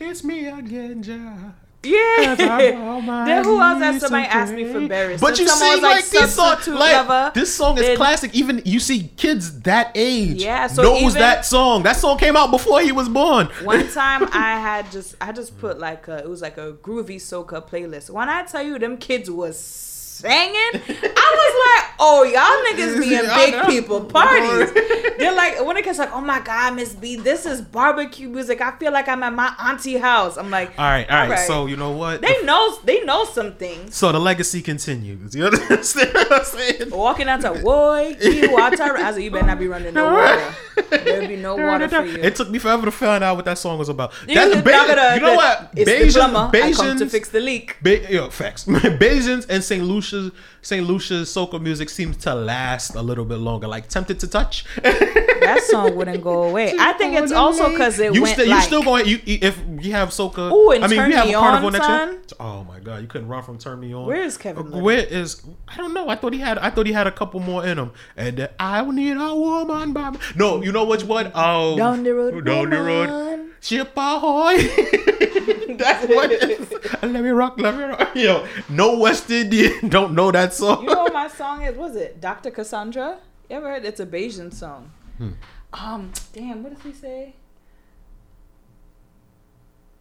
[0.00, 1.54] It's me again, Jah.
[1.82, 2.36] Yeah.
[2.36, 4.88] Cause I'm on my then who else has knees somebody to asked me for pray.
[4.88, 5.20] berries?
[5.20, 7.32] But Then you someone see, was like, this song, like lover.
[7.34, 8.34] this song is Then- classic.
[8.34, 11.82] Even you see kids that age, Yeah, so knows even- that song.
[11.84, 13.46] That song came out before he was born.
[13.64, 17.16] One time I had just I just put like a, it was like a groovy
[17.16, 18.10] soca playlist.
[18.10, 23.14] When I tell you them kids was singing, I was like, oh y'all niggas be
[23.20, 24.72] in big people parties.
[25.18, 28.60] They're like when it gets like, oh my god, Miss B, this is barbecue music.
[28.62, 30.36] I feel like I'm at my auntie house.
[30.38, 31.24] I'm like, all right, all right.
[31.30, 31.46] Alright.
[31.46, 32.22] So you know what?
[32.22, 33.94] they know they know some things.
[33.94, 35.34] so the legacy continues.
[35.40, 36.90] You understand what I'm saying?
[36.90, 38.82] Walking out to boy, he water.
[38.96, 40.54] I said, you better not be running no water.
[40.90, 42.16] There'll be no water for you.
[42.16, 44.12] It took me forever to find out what that song was about.
[44.26, 45.70] You, That's the- Ba- the- you know the- what?
[45.76, 46.50] It's Bajan- the plumber.
[46.64, 47.76] I come to fix the leak.
[47.82, 48.64] Ba- yo, facts.
[48.64, 49.84] Bajans and St.
[49.84, 50.32] Lucia's
[50.62, 50.86] St.
[50.86, 53.68] Lucia's soca music seems to last a little bit longer.
[53.68, 54.64] Like Tempted to Touch.
[54.82, 56.74] that song wouldn't go away.
[56.78, 59.58] I think it's also because it you went still like, you still going you if
[59.80, 60.50] you have soca.
[60.52, 62.08] Ooh, and I mean Turn we have Me carnival On, next son.
[62.12, 62.20] year.
[62.40, 64.06] Oh my god, you couldn't run from Turn Me On.
[64.06, 64.78] Where is Kevin Uh?
[64.78, 66.08] Where is I don't know.
[66.08, 67.92] I thought he had I thought he had a couple more in him.
[68.16, 71.30] And uh, I need a woman by my- No, you know which one?
[71.34, 73.50] Oh, Down the road, Down the road.
[73.60, 74.56] Ship ahoy.
[75.80, 76.70] That's what it is.
[77.02, 78.10] Let me rock, let me rock.
[78.14, 80.82] Yo, no West Indian don't know that song.
[80.82, 81.76] You know what my song is?
[81.76, 82.50] Was it Dr.
[82.50, 83.18] Cassandra?
[83.48, 83.84] You ever heard?
[83.84, 84.92] It's a Bajan song.
[85.18, 85.30] Hmm.
[85.72, 87.34] Um, damn, what does he say?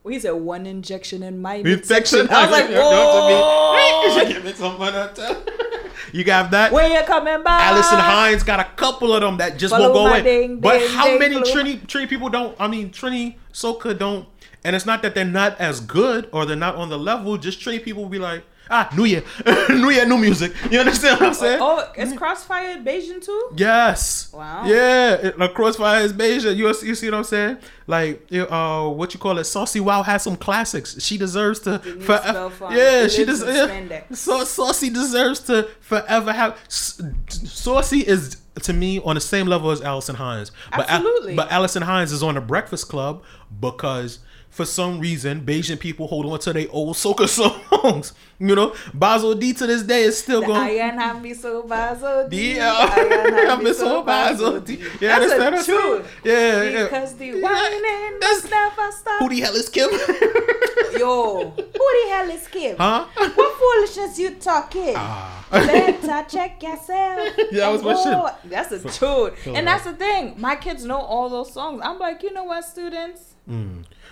[0.03, 2.27] Well, he said one injection in my Infection.
[2.29, 4.25] I was like, whoa.
[4.27, 4.77] Give me some.
[6.13, 6.71] You got that?
[6.71, 7.61] When you coming back?
[7.63, 10.21] Alison Hinds got a couple of them that just Follow won't go away.
[10.23, 12.55] ding, but ding, how ding, many Trini Trini people don't?
[12.59, 14.27] I mean, Trini Soca don't.
[14.63, 17.37] And it's not that they're not as good or they're not on the level.
[17.37, 19.23] Just Trini people will be like, ah, New Year,
[19.69, 20.51] New Year, new music.
[20.69, 21.59] You understand what I'm saying?
[21.61, 23.51] Oh, is Crossfire Bajan too?
[23.55, 24.31] Yes.
[24.33, 24.65] Wow.
[24.65, 25.13] Yeah.
[25.13, 26.53] It, like Crossfire is Beja.
[26.55, 27.57] You, you see what I'm saying?
[27.87, 29.45] Like, uh, what you call it?
[29.45, 31.01] Saucy Wow has some classics.
[31.01, 31.79] She deserves to.
[31.79, 33.41] Forever- yeah, She deserves.
[33.57, 33.77] lives does.
[33.77, 34.01] in Yeah.
[34.11, 36.57] So Saucy deserves to forever have.
[36.67, 40.51] Saucy is to me on the same level as Alison Hinds.
[40.75, 41.35] But Absolutely.
[41.35, 43.23] but Alison Hinds is on the Breakfast Club
[43.59, 47.27] because for some reason, Bajan people hold on to their old soca
[47.81, 48.13] songs.
[48.39, 50.59] You know, Basil D to this day is still going.
[50.59, 52.55] Ayan hami so bazo D.
[52.55, 54.79] Yeah, Ayan I'm so Basil D.
[54.99, 56.83] Yeah, That's a what I'm Yeah, yeah.
[56.85, 59.19] Because the Yeah, whining that's- never stop.
[59.19, 59.89] Who the hell is Kim?
[60.97, 62.75] Yo, who the hell is Kim?
[62.77, 63.05] huh?
[63.35, 64.93] What foolishness you talking?
[64.95, 65.38] Ah.
[65.51, 67.29] Better check yourself.
[67.51, 68.51] Yeah, that was my Oh, shit.
[68.51, 69.35] That's a tune.
[69.35, 70.35] feel And that's the thing.
[70.37, 71.81] My kids know all those songs.
[71.83, 73.33] I'm like, you know what, students?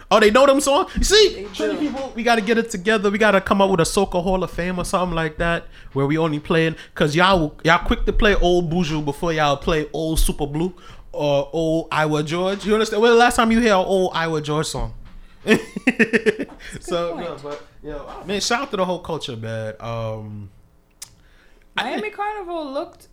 [0.10, 0.91] Oh, they know them songs.
[0.95, 1.91] You see, They Trinity do.
[1.91, 3.12] people, we got to get it together.
[3.12, 5.65] We got to come up with a Soca Hall of Fame or something like that,
[5.93, 9.88] where we only playing because y'all y'all quick to play old Buju before y'all play
[9.93, 10.73] old Super Blue
[11.12, 12.65] or old Iwer George.
[12.65, 13.02] You understand?
[13.02, 14.93] When the last time you hear an old Iwer George song?
[16.80, 17.26] so point.
[17.28, 19.73] no, but yo, man, shout out to the whole culture, man.
[19.80, 20.50] Um,
[21.78, 23.08] Miami Carnival looked.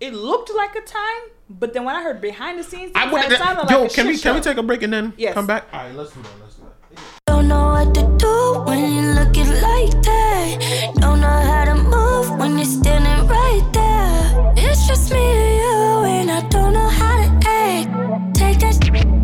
[0.00, 3.12] It looked like a time, but then when I heard behind the scenes, I things,
[3.12, 4.92] would, it sounded yo, like a can we shit can we take a break and
[4.92, 5.34] then Yes.
[5.34, 5.66] come back?
[5.72, 6.28] All right, let's do that.
[6.42, 7.00] Let's do that.
[7.26, 10.92] Don't know what to do when you looking like that.
[10.96, 14.54] Don't know how to move when you're standing right there.
[14.56, 18.34] It's just me and you, and I don't know how to act.
[18.36, 18.76] Take that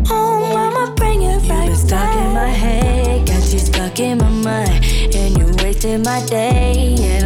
[0.07, 4.17] home, I'ma bring it right you been stuck in my head, got you stuck in
[4.17, 4.85] my mind,
[5.15, 7.20] and you wasted my day, and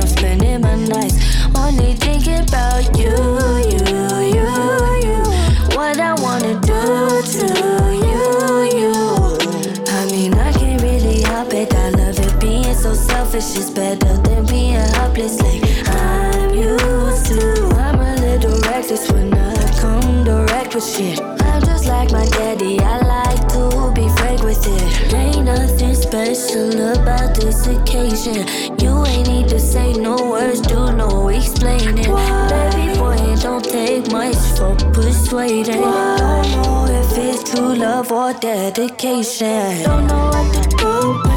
[13.58, 17.70] It's better than being helpless, like I'm used to.
[17.78, 21.22] I'm a little reckless when I come direct with shit.
[21.22, 22.82] I'm just like my daddy.
[22.82, 25.14] I like to be frank with it.
[25.14, 28.46] Ain't nothing special about this occasion.
[28.84, 31.96] You ain't need to say no words, do no explaining.
[31.96, 35.80] Baby boy, it don't take much for persuading.
[35.80, 39.82] Don't know if it's true love or dedication.
[39.84, 41.35] Don't know what to do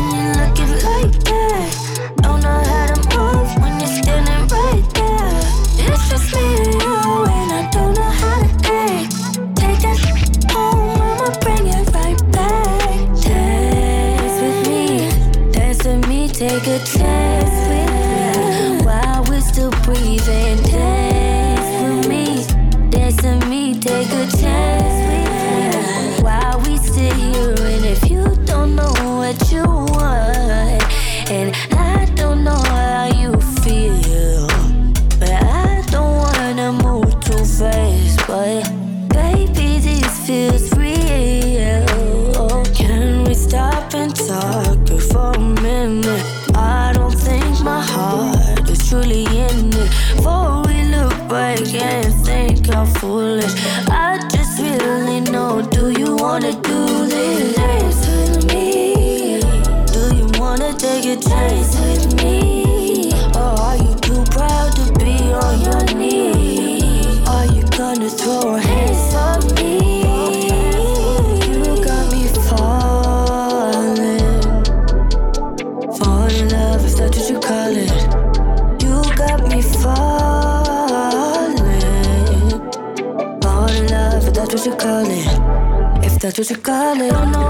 [86.29, 87.48] If that's what you call it, don't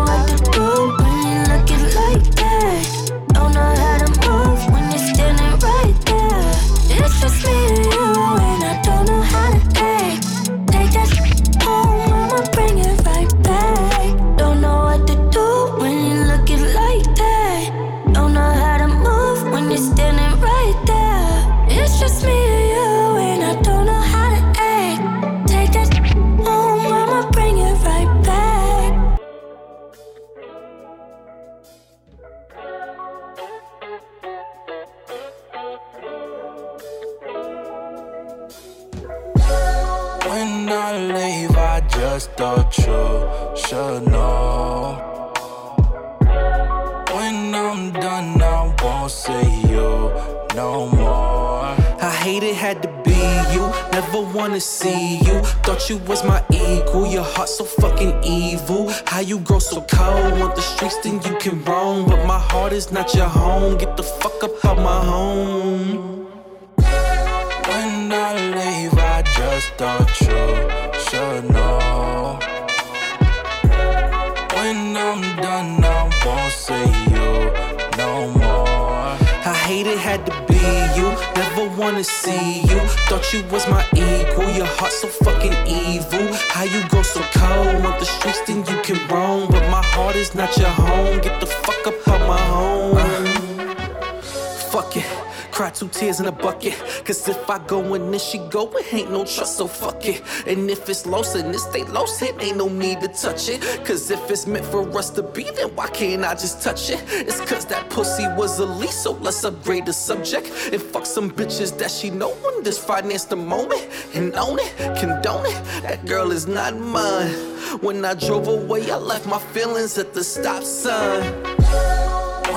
[95.59, 96.75] Cry two tears in a bucket.
[97.05, 100.23] Cause if I go and then she go, it ain't no trust, so fuck it.
[100.47, 103.61] And if it's lost and it stay lost, it ain't no need to touch it.
[103.85, 107.03] Cause if it's meant for us to be, then why can't I just touch it?
[107.11, 110.47] It's cause that pussy was a lease, so let's upgrade the subject.
[110.73, 113.85] And fuck some bitches that she know and just finance the moment.
[114.15, 115.83] And own it, condone it.
[115.83, 117.33] That girl is not mine.
[117.81, 121.98] When I drove away, I left my feelings at the stop sign.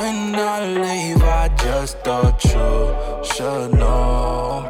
[0.02, 4.66] When I leave, I just thought you should know.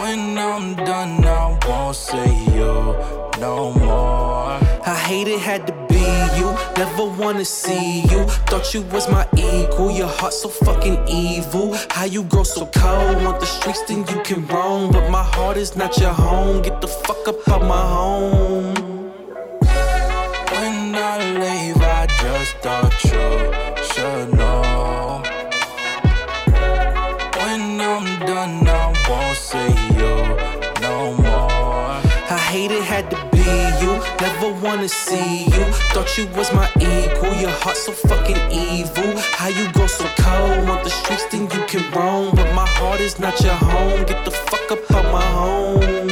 [0.00, 2.94] When I'm done, I won't see you
[3.40, 4.60] no more.
[4.86, 6.06] I hate it, had to be
[6.38, 6.48] you.
[6.76, 8.22] Never wanna see you.
[8.46, 9.90] Thought you was my equal.
[9.90, 11.76] Your heart so fucking evil.
[11.90, 13.20] How you grow so cold?
[13.24, 14.92] Want the streets, then you can roam.
[14.92, 16.62] But my heart is not your home.
[16.62, 18.74] Get the fuck up out my home.
[20.54, 21.77] When I leave,
[22.58, 25.22] I thought you should know.
[27.38, 30.14] When I'm done, I won't see you
[30.82, 32.02] no more.
[32.34, 33.46] I hate it, had to be
[33.80, 33.92] you.
[34.20, 35.64] Never wanna see you.
[35.94, 37.32] Thought you was my equal.
[37.34, 39.16] Your heart so fucking evil.
[39.38, 40.68] How you go so cold?
[40.68, 42.34] Want the streets, then you can roam.
[42.34, 44.04] But my heart is not your home.
[44.04, 46.10] Get the fuck up out my home.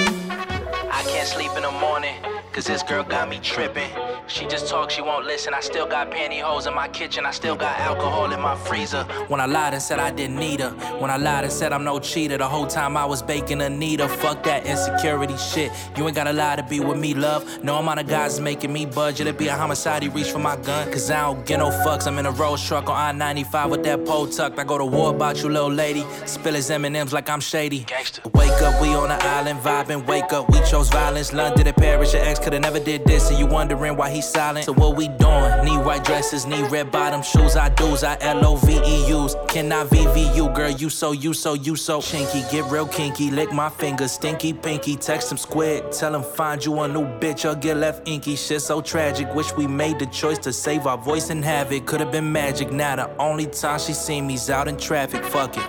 [0.93, 2.15] I can't sleep in the morning,
[2.57, 3.91] cause this girl got me tripping.
[4.29, 5.53] She just talks, she won't listen.
[5.53, 9.05] I still got pantyhose in my kitchen, I still got alcohol in my freezer.
[9.29, 11.85] When I lied and said I didn't need her, when I lied and said I'm
[11.85, 14.09] no cheater, the whole time I was baking Anita.
[14.09, 15.71] Fuck that insecurity shit.
[15.99, 17.63] You ain't gotta lie to be with me, love.
[17.63, 19.21] No amount of guys making me budge.
[19.21, 20.91] It'd be a homicide, he reach for my gun.
[20.91, 22.07] Cause I don't get no fucks.
[22.07, 24.59] I'm in a Rolls truck on I 95 with that pole tucked.
[24.59, 26.07] I go to war about you, little lady.
[26.25, 27.85] Spill his M&M's like I'm shady.
[27.85, 28.33] Gangsta.
[28.33, 30.07] Wake up, we on the island vibing.
[30.07, 31.35] Wake up, we chose violence.
[31.35, 33.29] London and Paris, your ex could've never did this.
[33.29, 34.67] And you wondering why he silent.
[34.67, 35.65] So what we doing?
[35.65, 37.57] Need white dresses, need red bottom shoes.
[37.57, 39.35] I do's, I L-O-V-E-U's.
[39.49, 40.71] Can I VV girl?
[40.71, 41.99] You so, you so, you so.
[41.99, 43.33] Chinky, get real kinky.
[43.33, 44.95] Lick my fingers, stinky pinky.
[44.95, 45.91] Text him squid.
[45.91, 48.37] Tell him find you a new bitch or get left inky.
[48.37, 49.35] Shit so tragic.
[49.35, 51.85] Wish we made the choice to save our voice and have it.
[51.85, 52.71] Could've been magic.
[52.71, 55.25] Now the only time she seen me's out in traffic.
[55.25, 55.65] Fuck it.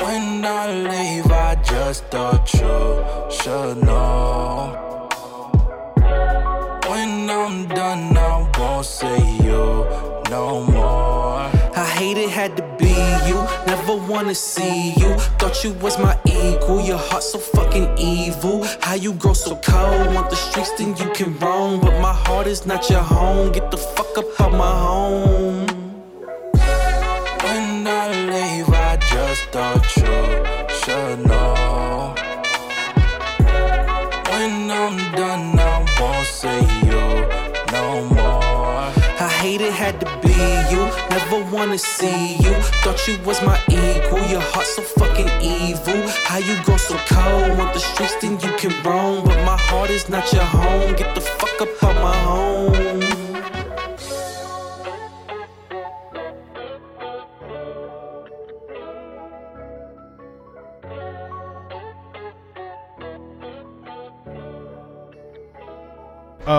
[0.00, 5.01] When I leave, I just thought you should know.
[7.44, 9.84] I'm done, I won't see you
[10.30, 11.40] no more.
[11.74, 12.94] I hate it, had to be
[13.26, 13.34] you.
[13.66, 15.10] Never wanna see you.
[15.40, 16.80] Thought you was my equal.
[16.80, 18.64] Your heart so fucking evil.
[18.80, 20.14] How you grow so cold?
[20.14, 21.80] Want the streets, then you can roam.
[21.80, 23.50] But my heart is not your home.
[23.50, 25.66] Get the fuck up out my home.
[27.44, 30.14] When I leave, I just thought you
[30.78, 32.14] should know.
[34.30, 36.81] When I'm done, I won't see
[39.42, 40.38] hate it, had to be
[40.72, 40.82] you.
[41.10, 42.54] Never wanna see you.
[42.82, 44.22] Thought you was my equal.
[44.32, 46.00] Your heart so fucking evil.
[46.28, 47.58] How you go so cold?
[47.58, 49.24] Want the streets, then you can roam.
[49.24, 50.94] But my heart is not your home.
[50.94, 53.01] Get the fuck up out my home.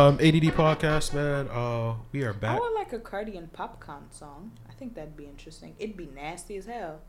[0.04, 1.48] Um, ADD podcast, man.
[1.48, 2.50] Uh, we are back.
[2.50, 2.62] I back.
[2.62, 4.52] would like a Cardi and Popcaan song.
[4.70, 5.76] I think that'd be interesting.
[5.80, 7.00] It'd be nasty as hell.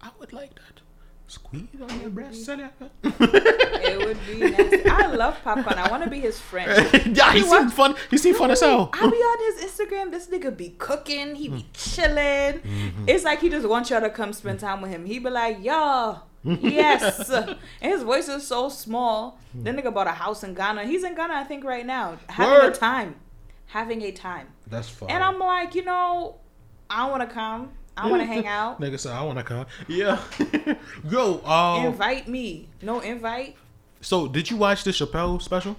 [0.00, 0.80] I would like that.
[1.26, 2.48] Squeeze on your breast.
[3.06, 4.88] It would be nasty.
[4.88, 5.76] I love Popcaan.
[5.76, 6.70] I want to be his friend.
[7.14, 7.94] yeah, he You seemed fun.
[8.10, 8.88] He seemed fun as hell.
[8.94, 10.10] I be on his Instagram.
[10.10, 11.34] This nigga be cooking.
[11.34, 12.60] He be chilling.
[12.62, 13.04] Mm-hmm.
[13.06, 15.04] It's like he just wants y'all to come spend time with him.
[15.04, 17.30] He be like, yo, yes.
[17.30, 19.38] and his voice is so small.
[19.54, 20.84] Then nigga bought a house in Ghana.
[20.84, 22.18] He's in Ghana, I think, right now.
[22.28, 22.72] Having Word.
[22.72, 23.14] a time.
[23.66, 24.48] Having a time.
[24.66, 25.10] That's fine.
[25.10, 26.36] And I'm like, you know,
[26.90, 27.70] I want to come.
[27.96, 28.80] I want to hang out.
[28.80, 29.66] Nigga said I want to come.
[29.88, 30.20] Yeah.
[31.10, 31.40] Yo.
[31.44, 31.86] Um.
[31.86, 32.68] Invite me.
[32.82, 33.56] No invite.
[34.00, 35.76] So, did you watch the Chappelle special?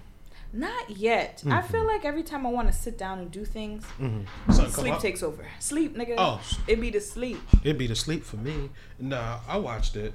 [0.54, 1.43] Not yet.
[1.45, 1.67] I Mm-hmm.
[1.71, 4.93] feel like every time I want to sit down and do things, Something come sleep
[4.93, 5.01] up?
[5.01, 5.45] takes over.
[5.60, 6.15] Sleep, nigga.
[6.17, 6.41] Oh.
[6.67, 7.39] It be the sleep.
[7.62, 8.69] It'd be the sleep for me.
[8.97, 10.13] Nah, I watched it.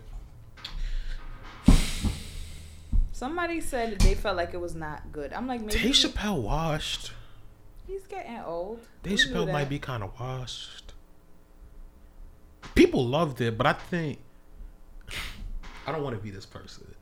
[3.20, 5.35] Somebody said they felt like it was not good.
[5.35, 7.12] I'm like, maybe Dave Chappelle washed.
[7.87, 8.80] he's getting old.
[9.02, 10.94] Dave knew Chappelle might be kind of washed.
[12.75, 14.21] People loved it, but I think
[15.87, 16.94] I don't want to be this person.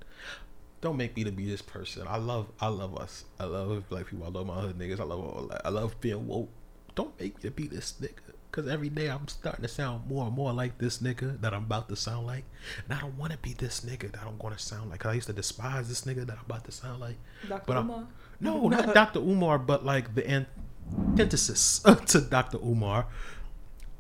[0.81, 2.05] Don't make me to be this person.
[2.09, 3.25] I love, I love us.
[3.39, 4.27] I love black people.
[4.27, 4.99] I love my hood niggas.
[4.99, 5.62] I love all that.
[5.64, 6.51] I love being woke.
[6.97, 8.35] Don't make me to be this nigga.
[8.51, 11.65] Cause every day I'm starting to sound more and more like this nigga that I'm
[11.65, 12.45] about to sound like,
[12.89, 15.05] and I don't want to be this nigga that I'm going to sound like.
[15.05, 17.17] I used to despise this nigga that I'm about to sound like.
[17.47, 17.63] Dr.
[17.67, 18.07] But I'm- Umar?
[18.41, 19.19] no, not Dr.
[19.21, 20.47] Umar, but like the
[21.17, 22.57] antithesis to Dr.
[22.59, 23.07] Umar.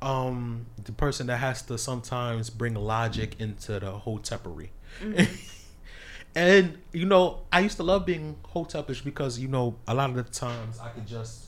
[0.00, 4.68] Um, the person that has to sometimes bring logic into the hotepery.
[6.34, 10.16] and you know, I used to love being hotepish because you know, a lot of
[10.16, 11.47] the times I could just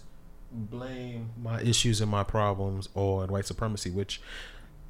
[0.52, 4.20] blame my issues and my problems on white supremacy, which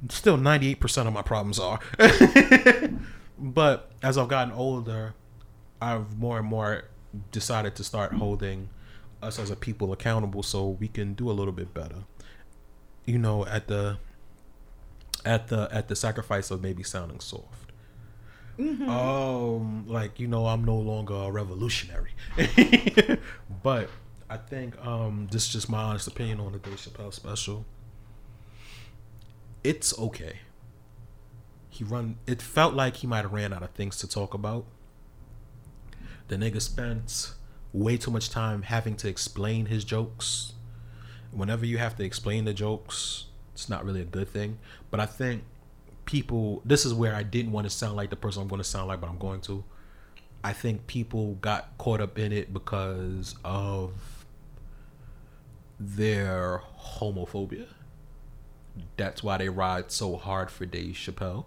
[0.09, 1.79] still 98% of my problems are.
[3.37, 5.13] but as I've gotten older,
[5.81, 6.85] I've more and more
[7.31, 8.69] decided to start holding
[9.21, 12.03] us as a people accountable so we can do a little bit better.
[13.05, 13.97] You know, at the
[15.25, 17.71] at the at the sacrifice of maybe sounding soft.
[18.59, 22.11] Um, like you know, I'm no longer a revolutionary,
[23.63, 23.89] but
[24.31, 27.65] I think um, this is just my honest opinion on the Dave Chappelle special.
[29.61, 30.39] It's okay.
[31.69, 32.15] He run.
[32.25, 34.65] It felt like he might have ran out of things to talk about.
[36.29, 37.33] The nigga spent
[37.73, 40.53] way too much time having to explain his jokes.
[41.31, 44.59] Whenever you have to explain the jokes, it's not really a good thing.
[44.91, 45.43] But I think
[46.05, 48.67] people, this is where I didn't want to sound like the person I'm going to
[48.67, 49.65] sound like, but I'm going to.
[50.41, 53.91] I think people got caught up in it because of
[55.81, 57.67] their homophobia.
[58.97, 61.45] That's why they ride so hard for Dave Chappelle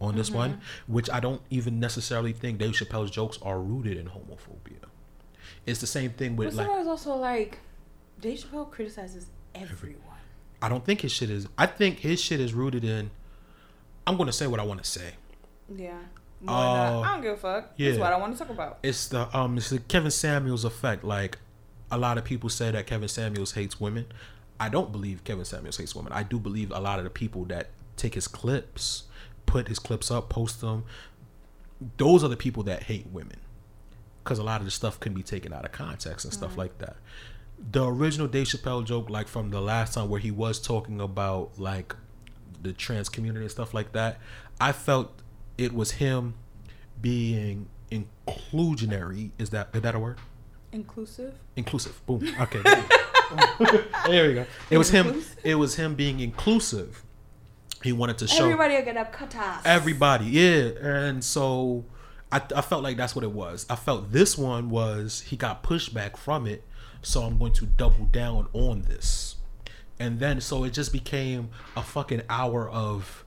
[0.00, 4.06] on this one, which I don't even necessarily think Dave Chappelle's jokes are rooted in
[4.06, 4.88] homophobia.
[5.66, 7.58] It's the same thing with But like sometimes also like
[8.20, 10.04] Dave Chappelle criticizes everyone.
[10.62, 11.48] I don't think his shit is.
[11.58, 13.10] I think his shit is rooted in.
[14.06, 15.12] I'm gonna say what I want to say.
[15.74, 15.98] Yeah.
[16.46, 17.76] Uh, I don't give a fuck.
[17.76, 17.98] That's yeah.
[17.98, 18.78] what I want to talk about.
[18.82, 21.04] It's the um, it's the Kevin Samuels effect.
[21.04, 21.38] Like
[21.90, 24.06] a lot of people say that Kevin Samuels hates women.
[24.58, 26.12] I don't believe Kevin Samuels hates women.
[26.12, 29.04] I do believe a lot of the people that take his clips,
[29.46, 30.84] put his clips up, post them.
[31.96, 33.38] Those are the people that hate women,
[34.22, 36.78] because a lot of the stuff can be taken out of context and stuff like
[36.78, 36.96] that.
[37.72, 41.58] The original Dave Chappelle joke, like from the last time where he was talking about
[41.58, 41.94] like
[42.62, 44.18] the trans community and stuff like that,
[44.60, 45.22] I felt
[45.56, 46.34] it was him
[47.00, 49.30] being inclusionary.
[49.38, 50.18] Is that is that a word?
[50.72, 51.34] Inclusive.
[51.56, 52.04] Inclusive.
[52.06, 52.26] Boom.
[52.40, 52.62] Okay.
[52.62, 52.78] There,
[53.60, 53.84] you go.
[54.08, 54.46] there we go.
[54.70, 55.22] It was him.
[55.44, 57.04] It was him being inclusive.
[57.82, 59.64] He wanted to show Everybody will get a cutoff.
[59.64, 60.26] everybody.
[60.26, 61.84] Yeah, and so
[62.32, 63.66] I, I felt like that's what it was.
[63.70, 66.64] I felt this one was he got pushback from it,
[67.02, 69.36] so I'm going to double down on this,
[69.98, 73.24] and then so it just became a fucking hour of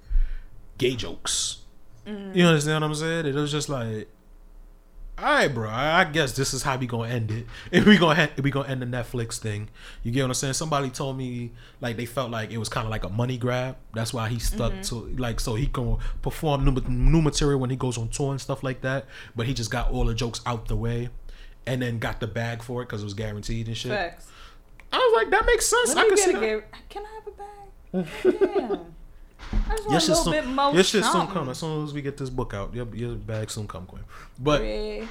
[0.77, 1.59] gay jokes.
[2.05, 2.35] Mm.
[2.35, 3.25] You understand what I'm saying?
[3.25, 4.07] It was just like,
[5.17, 5.69] all right, bro.
[5.69, 7.45] I guess this is how we gonna end it.
[7.71, 9.69] If we gonna we gonna end the Netflix thing,
[10.01, 10.53] you get what I'm saying?
[10.53, 11.51] Somebody told me
[11.81, 13.77] like they felt like it was kind of like a money grab.
[13.93, 14.81] That's why he stuck mm-hmm.
[14.81, 18.41] to like so he can perform new, new material when he goes on tour and
[18.41, 19.05] stuff like that.
[19.35, 21.09] But he just got all the jokes out the way,
[21.67, 23.91] and then got the bag for it because it was guaranteed and shit.
[23.91, 24.31] Facts.
[24.91, 25.95] I was like, that makes sense.
[25.95, 26.41] Let I can see that.
[26.41, 26.63] give.
[26.89, 28.69] Can I have a bag?
[28.69, 28.95] Damn.
[29.51, 30.73] I just Your want shit a little soon, bit more.
[30.73, 32.73] your shit soon come as soon as we get this book out.
[32.73, 34.03] Your, your bag soon come, Quinn.
[34.39, 35.05] But Yeah.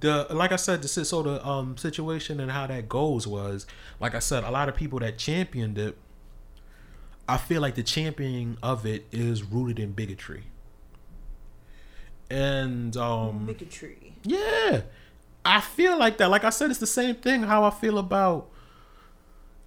[0.00, 3.66] the like I said, the so the um situation and how that goes was
[4.00, 5.96] like I said, a lot of people that championed it.
[7.28, 10.44] I feel like the championing of it is rooted in bigotry.
[12.30, 14.14] And um Bigotry.
[14.24, 14.82] yeah,
[15.44, 16.28] I feel like that.
[16.30, 17.42] Like I said, it's the same thing.
[17.44, 18.48] How I feel about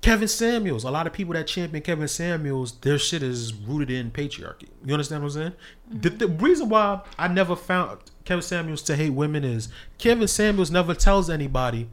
[0.03, 0.83] Kevin Samuels.
[0.83, 4.67] A lot of people that champion Kevin Samuels, their shit is rooted in patriarchy.
[4.85, 5.53] You understand what I'm saying?
[5.89, 10.69] The, the reason why I never found Kevin Samuels to hate women is Kevin Samuels
[10.69, 11.89] never tells anybody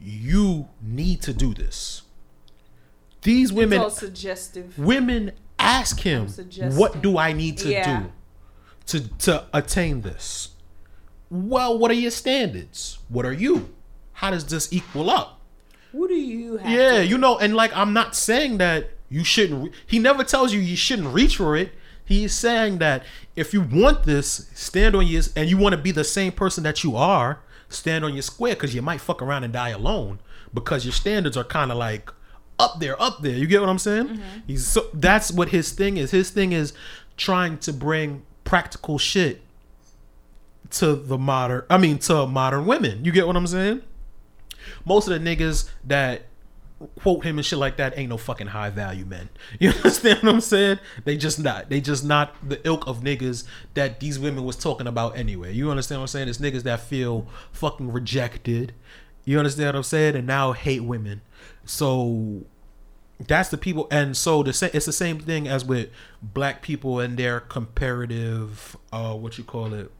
[0.00, 2.02] you need to do this.
[3.22, 4.78] These women suggestive.
[4.78, 6.26] women ask him
[6.74, 8.00] what do i need to Yeah.
[8.02, 8.12] do
[8.86, 10.48] to to attain this
[11.30, 13.72] well what are your standards what are you
[14.14, 15.38] how does this equal up
[15.92, 16.70] What do you have?
[16.70, 20.54] yeah you know and like i'm not saying that you shouldn't re- he never tells
[20.54, 21.72] you you shouldn't reach for it.
[22.02, 23.04] He's saying that
[23.36, 26.64] if you want this stand on your and you want to be the same person
[26.64, 30.18] that you are stand on your square because you might fuck around and die alone
[30.52, 32.10] because your standards are kind of like
[32.58, 33.36] up there up there.
[33.36, 34.08] You get what i'm saying?
[34.08, 34.38] Mm-hmm.
[34.46, 36.10] He's so that's what his thing is.
[36.10, 36.72] His thing is
[37.18, 39.42] trying to bring practical shit
[40.70, 43.04] to the modern i mean to modern women.
[43.04, 43.82] You get what i'm saying
[44.84, 46.22] most of the niggas that
[47.00, 49.28] quote him and shit like that ain't no fucking high value men.
[49.60, 50.78] You understand what I'm saying?
[51.04, 51.68] They just not.
[51.68, 53.44] They just not the ilk of niggas
[53.74, 55.52] that these women was talking about anyway.
[55.52, 56.28] You understand what I'm saying?
[56.28, 58.74] It's niggas that feel fucking rejected
[59.24, 60.16] You understand what I'm saying?
[60.16, 61.22] And now hate women.
[61.64, 62.42] So
[63.28, 65.90] that's the people and so the it's the same thing as with
[66.20, 69.92] black people and their comparative uh what you call it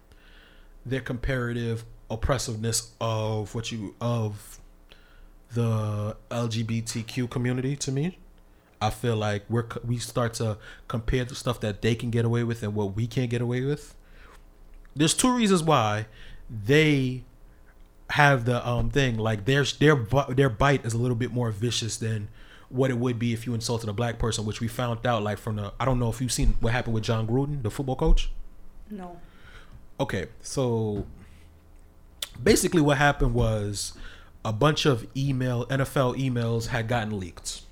[0.85, 4.61] their comparative oppressiveness of what you of
[5.55, 8.19] the LGBTQ community to me
[8.81, 10.59] I feel like we're we start to
[10.89, 13.63] compare the stuff that they can get away with and what we can't get away
[13.63, 13.95] with
[14.95, 16.07] there's two reasons why
[16.49, 17.25] they
[18.11, 19.97] have the um thing like their their
[20.31, 22.29] their bite is a little bit more vicious than
[22.73, 25.39] what it would be if you insulted a black person, which we found out like
[25.39, 27.97] from the I don't know if you've seen what happened with Jon Gruden, the football
[27.97, 28.31] coach.
[28.91, 29.21] No.
[30.01, 31.07] Okay, so
[32.43, 33.95] basically what happened was
[34.45, 37.63] a bunch of email NFL emails had gotten leaked,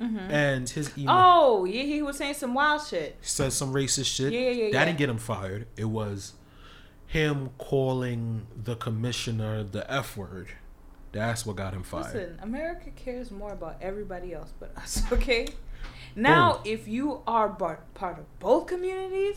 [0.00, 0.18] mm-hmm.
[0.18, 3.16] and his email Oh, yeah, he was saying some wild shit.
[3.22, 4.32] Said some racist shit.
[4.32, 4.84] Yeah, yeah, yeah, That yeah.
[4.86, 5.66] didn't get him fired.
[5.76, 6.34] It was
[7.06, 10.48] him calling the commissioner the F word.
[11.12, 12.14] That's what got him fired.
[12.14, 15.48] Listen, America cares more about everybody else but us, okay?
[16.14, 19.36] Now, if you are bar- part of both communities,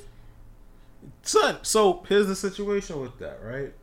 [1.23, 3.73] Son, so here's the situation with that, right?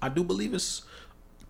[0.00, 0.82] I do believe it's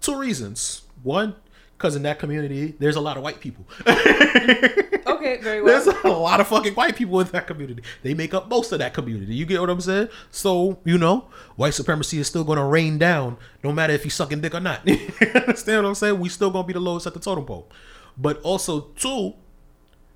[0.00, 0.82] two reasons.
[1.02, 1.36] One,
[1.78, 3.64] because in that community, there's a lot of white people.
[3.86, 5.80] okay, very well.
[5.80, 7.82] There's a lot of fucking white people in that community.
[8.02, 9.34] They make up most of that community.
[9.34, 10.08] You get what I'm saying?
[10.32, 14.10] So, you know, white supremacy is still going to rain down no matter if you
[14.10, 14.86] sucking dick or not.
[14.88, 14.98] you
[15.34, 16.18] understand what I'm saying?
[16.18, 17.68] We still going to be the lowest at the totem pole.
[18.16, 19.34] But also, two,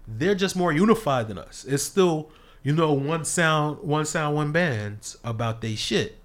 [0.09, 1.65] they're just more unified than us.
[1.65, 2.31] It's still,
[2.65, 6.19] you know, one sound, one sound, one band about they shit.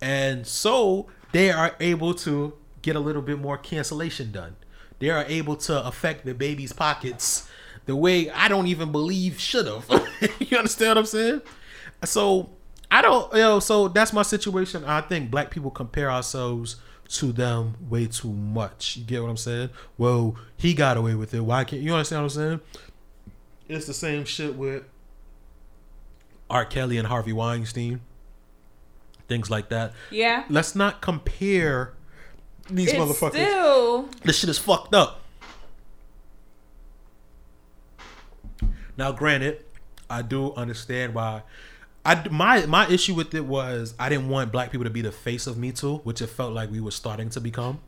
[0.00, 4.56] And so they are able to get a little bit more cancellation done.
[4.98, 7.48] They are able to affect the baby's pockets
[7.86, 9.88] the way I don't even believe should have.
[10.40, 11.42] you understand what I'm saying?
[12.04, 12.50] So
[12.90, 14.84] I don't, you know, so that's my situation.
[14.84, 16.76] I think black people compare ourselves
[17.08, 18.96] to them way too much.
[18.96, 19.70] You get what I'm saying?
[19.96, 21.40] Well, he got away with it.
[21.40, 22.60] Why can't you understand what I'm saying?
[23.68, 24.84] It's the same shit with
[26.50, 26.64] R.
[26.64, 28.00] Kelly and Harvey Weinstein.
[29.28, 29.92] Things like that.
[30.10, 30.44] yeah.
[30.48, 31.92] Let's not compare
[32.70, 33.30] these It's motherfuckers.
[33.30, 35.20] still This shit is fucked up.
[38.96, 39.64] Now, granted,
[40.10, 41.42] I do understand why.
[42.04, 45.12] I my my issue with it was I didn't want black people to be the
[45.12, 47.80] face of Me Too, which it felt like we were starting to become.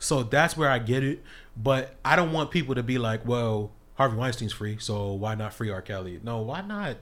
[0.00, 1.22] So that's where I get it,
[1.56, 5.54] but I don't want people to be like, "Well, Harvey Weinstein's free, so why not
[5.54, 5.80] free R.
[5.80, 6.96] Kelly?" No, why not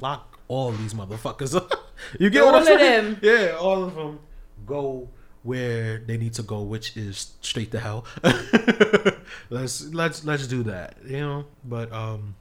[0.00, 1.54] lock all these motherfuckers
[2.18, 3.04] you get All what I'm of saying?
[3.04, 3.18] them.
[3.22, 4.18] Yeah, all of them
[4.66, 5.08] go
[5.44, 8.04] where they need to go, which is straight to hell.
[9.50, 11.44] let's let's let's do that, you know.
[11.64, 12.34] But um,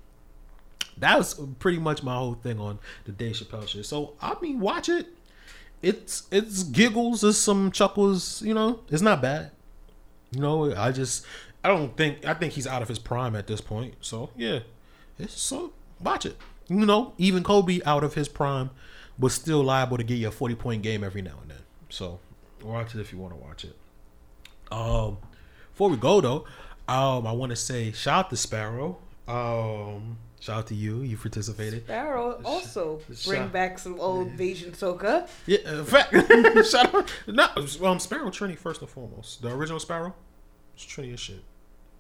[0.97, 3.86] that was pretty much my whole thing on the Dave Chappelle shit.
[3.86, 5.07] So I mean, watch it.
[5.84, 8.41] It's it's giggles, it's some chuckles.
[8.41, 9.51] You know, it's not bad.
[10.32, 11.26] You know, I just
[11.64, 13.93] I don't think I think he's out of his prime at this point.
[14.01, 14.60] So yeah,
[15.20, 16.38] it's so watch it.
[16.70, 18.70] You know, even Kobe out of his prime
[19.17, 21.61] was still liable to get you a forty point game every now and then.
[21.89, 22.20] So
[22.63, 23.76] watch it if you want to watch it.
[24.72, 25.17] Um,
[25.72, 26.45] before we go though,
[26.88, 28.97] um, I want to say shout out to Sparrow.
[29.28, 31.01] Um, shout out to you.
[31.01, 31.84] You participated.
[31.86, 33.51] Sparrow also bring Shot.
[33.51, 35.28] back some old Bajan soca.
[35.45, 36.13] Yeah, in fact,
[36.70, 37.13] shout out.
[37.28, 37.47] No,
[37.88, 39.41] um, Sparrow Trini first and foremost.
[39.41, 40.13] The original Sparrow,
[40.76, 41.43] it's Trini as shit.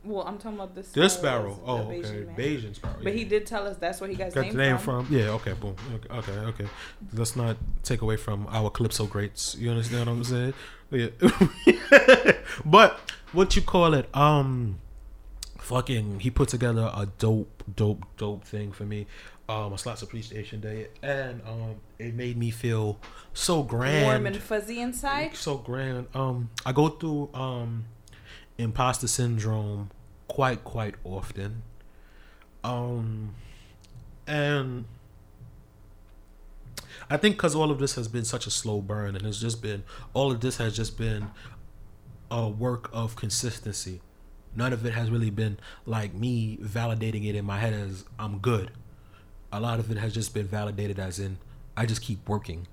[0.03, 0.91] Well, I'm talking about this.
[0.91, 2.95] This Sparrow, oh okay, Bajan Sparrow.
[3.03, 5.05] But he did tell us that's where he got his got name, the name from.
[5.05, 5.15] from.
[5.15, 5.75] Yeah, okay, boom.
[5.95, 6.67] Okay, okay, okay.
[7.13, 9.55] Let's not take away from our Calypso greats.
[9.55, 10.53] You understand what I'm saying?
[10.91, 12.31] Yeah.
[12.65, 12.99] but
[13.33, 14.13] what you call it?
[14.15, 14.79] Um,
[15.57, 19.05] fucking, he put together a dope, dope, dope thing for me.
[19.49, 22.99] Um, a Slops Appreciation Day, and um, it made me feel
[23.33, 25.35] so grand Warm and fuzzy inside.
[25.35, 26.07] so grand.
[26.13, 27.85] Um, I go through um
[28.59, 29.89] imposter syndrome
[30.27, 31.63] quite quite often.
[32.63, 33.33] Um,
[34.27, 34.85] and
[37.09, 39.61] I think because all of this has been such a slow burn, and it's just
[39.61, 39.83] been
[40.13, 41.31] all of this has just been
[42.29, 44.01] a work of consistency.
[44.55, 48.39] None of it has really been like me validating it in my head as I'm
[48.39, 48.71] good.
[49.51, 51.37] A lot of it has just been validated as in
[51.77, 52.67] I just keep working.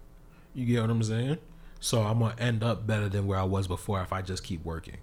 [0.52, 1.38] You get what I'm saying?
[1.80, 4.64] So I'm gonna end up better than where I was before if I just keep
[4.64, 4.96] working.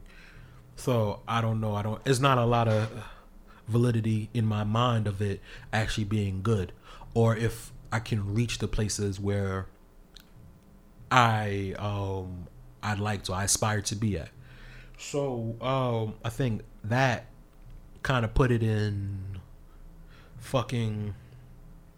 [0.76, 1.76] So I don't know.
[1.76, 2.02] I don't.
[2.06, 2.90] It's not a lot of
[3.68, 5.40] validity in my mind of it
[5.72, 6.74] actually being good,
[7.14, 9.68] or if I can reach the places where
[11.12, 12.48] I um
[12.82, 14.30] I'd like to, I aspire to be at.
[14.98, 17.28] So um I think that
[18.02, 19.40] kind of put it in
[20.40, 21.14] fucking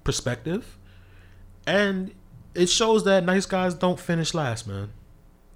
[0.03, 0.77] perspective,
[1.65, 2.13] and
[2.53, 4.91] it shows that nice guys don't finish last, man.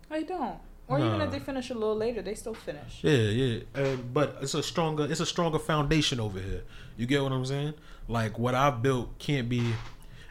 [0.09, 0.59] I don't.
[0.89, 3.03] Or even if they finish a little later, they still finish.
[3.03, 3.59] Yeah, yeah.
[3.75, 6.63] Uh, but it's a stronger it's a stronger foundation over here.
[6.97, 7.75] You get what I'm saying?
[8.07, 9.73] Like what I've built can't be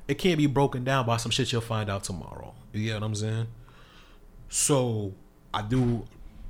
[0.08, 2.54] it can't be broken down by some shit you'll find out tomorrow.
[2.72, 3.46] You get what I'm saying?
[4.48, 5.14] So
[5.54, 6.04] I do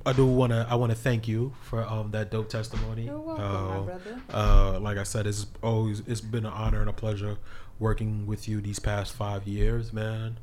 [0.05, 3.03] I do wanna I wanna thank you for um that dope testimony.
[3.05, 4.21] You're welcome, my Uh, brother.
[4.33, 7.37] Uh like I said, it's always it's been an honor and a pleasure
[7.77, 10.37] working with you these past five years, man.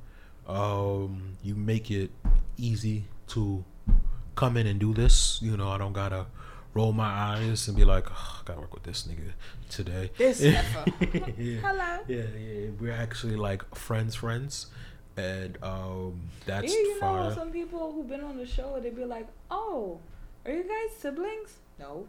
[0.46, 2.10] Um you make it
[2.56, 3.64] easy to
[4.34, 5.40] come in and do this.
[5.42, 6.26] You know, I don't gotta
[6.74, 9.32] roll my eyes and be like, oh, I gotta work with this nigga
[9.70, 10.10] today.
[10.18, 10.62] This yeah.
[10.62, 11.98] Hello.
[12.06, 12.70] Yeah, yeah.
[12.78, 14.66] We're actually like friends, friends.
[15.16, 19.06] And um that's Yeah, you know some people who've been on the show, they'd be
[19.06, 19.98] like, "Oh,
[20.44, 21.56] are you guys siblings?
[21.78, 22.06] No.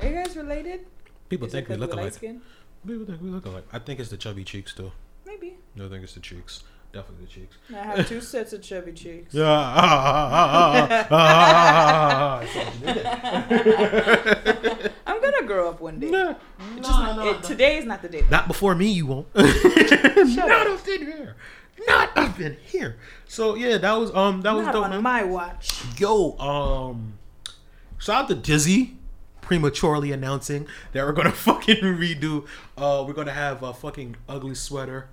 [0.00, 0.86] Are you guys related?
[1.28, 2.18] People Is think we look alike.
[2.20, 3.64] People think we look alike.
[3.72, 4.92] I think it's the chubby cheeks though.
[5.26, 5.56] Maybe.
[5.74, 6.62] No, I think it's the cheeks.
[6.92, 7.56] Definitely the cheeks.
[7.70, 9.32] I have two sets of chubby cheeks.
[9.32, 9.44] Yeah.
[9.48, 12.46] ah, ah, ah, ah, ah,
[15.06, 16.10] I'm gonna grow up one day.
[16.14, 16.36] ah.
[16.76, 18.24] It's just not, it, today is not the day.
[18.30, 19.26] Not before me, you won't.
[19.34, 21.36] not up in here.
[21.86, 22.98] Not up in here.
[23.26, 25.02] So yeah, that was um that was Not dope, on man.
[25.02, 25.82] my watch.
[25.98, 27.14] Yo, um,
[27.98, 28.98] shout out to Dizzy
[29.40, 32.46] prematurely announcing that we're gonna fucking redo.
[32.76, 35.08] Uh, we're gonna have a fucking ugly sweater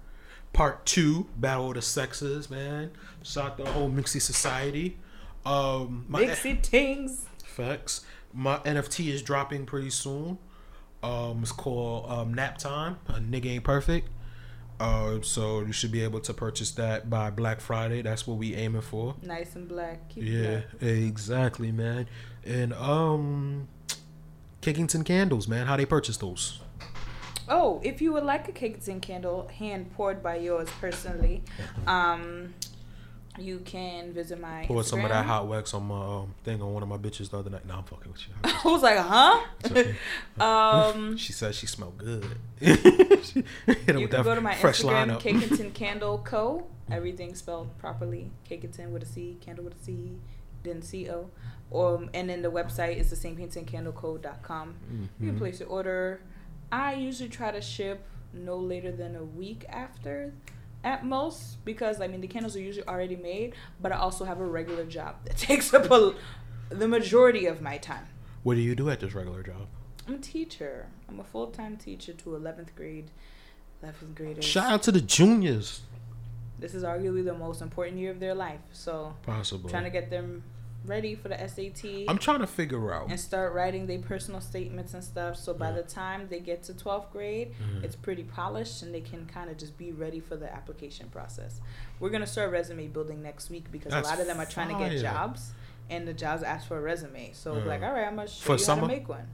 [0.53, 2.91] part two, battle of the sexes, man.
[3.23, 4.97] Shout out the whole Mixie society.
[5.45, 7.25] Um, my Mixie Tings.
[7.43, 8.05] facts.
[8.33, 10.37] My NFT is dropping pretty soon.
[11.01, 12.97] Um, it's called um, Nap Time.
[13.07, 14.09] A nigga ain't perfect.
[14.79, 18.01] Uh, so you should be able to purchase that by Black Friday.
[18.01, 19.15] That's what we aiming for.
[19.23, 20.07] Nice and black.
[20.09, 20.83] Keep Yeah, black.
[20.83, 22.07] exactly, man.
[22.45, 23.67] And um,
[24.61, 25.67] Kickington candles, man.
[25.67, 26.59] How they purchase those?
[27.49, 31.43] Oh, if you would like a Kickton candle hand poured by yours personally,
[31.87, 32.53] um,
[33.37, 34.65] you can visit my.
[34.67, 37.29] Poured some of that hot wax on my um, thing on one of my bitches
[37.29, 37.65] the other night.
[37.65, 38.33] Nah, I'm fucking with you.
[38.43, 40.43] I was like, huh?
[40.43, 42.25] um, she said she smelled good.
[42.61, 45.19] She hit you can go to my fresh Instagram.
[45.19, 46.67] Cakeington Candle Co.
[46.91, 48.31] Everything spelled properly.
[48.49, 50.11] Cakeington with a C, candle with a C,
[50.63, 51.29] then C O.
[51.73, 54.75] Um, and then the website is the same paintandcandleco.com.
[54.91, 55.27] You Mm-hmm.
[55.29, 56.21] can place your order.
[56.71, 60.33] I usually try to ship no later than a week after
[60.83, 64.39] at most because I mean the candles are usually already made, but I also have
[64.39, 66.13] a regular job that takes up a,
[66.69, 68.07] the majority of my time.
[68.43, 69.67] What do you do at this regular job?
[70.07, 70.87] I'm a teacher.
[71.07, 73.11] I'm a full time teacher to 11th grade,
[73.83, 74.45] 11th graders.
[74.45, 75.81] Shout out to the juniors.
[76.57, 78.59] This is arguably the most important year of their life.
[78.73, 79.69] So, Possible.
[79.69, 80.43] trying to get them
[80.85, 83.09] ready for the SAT I'm trying to figure out.
[83.09, 85.35] and start writing their personal statements and stuff.
[85.35, 87.83] So, by the time they get to 12th grade, Mm-hmm.
[87.83, 91.59] it's pretty polished and they can kind of just be ready for the application process.
[91.99, 94.45] We're going to start resume building next week because That's a lot of them are
[94.45, 95.51] trying to get jobs
[95.89, 97.31] and the jobs ask for a resume.
[97.33, 97.65] So, Mm.
[97.65, 98.81] like, all right, I'm going to show For you summer?
[98.81, 99.27] how to make one.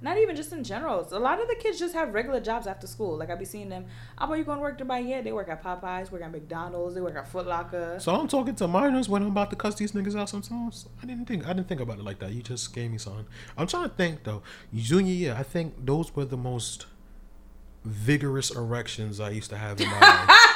[0.00, 1.06] Not even just in general.
[1.10, 3.16] A lot of the kids just have regular jobs after school.
[3.16, 3.84] Like I be seeing them.
[3.86, 5.00] Oh, How about you going to work tomorrow?
[5.00, 7.98] Yeah, they work at Popeyes, work at McDonald's, they work at Foot Locker.
[7.98, 10.28] So I'm talking to minors when I'm about to cuss these niggas out.
[10.28, 12.32] Sometimes I didn't think I didn't think about it like that.
[12.32, 13.26] You just gave me something.
[13.56, 14.42] I'm trying to think though.
[14.72, 16.86] Junior year, I think those were the most
[17.84, 20.38] vigorous erections I used to have in my life.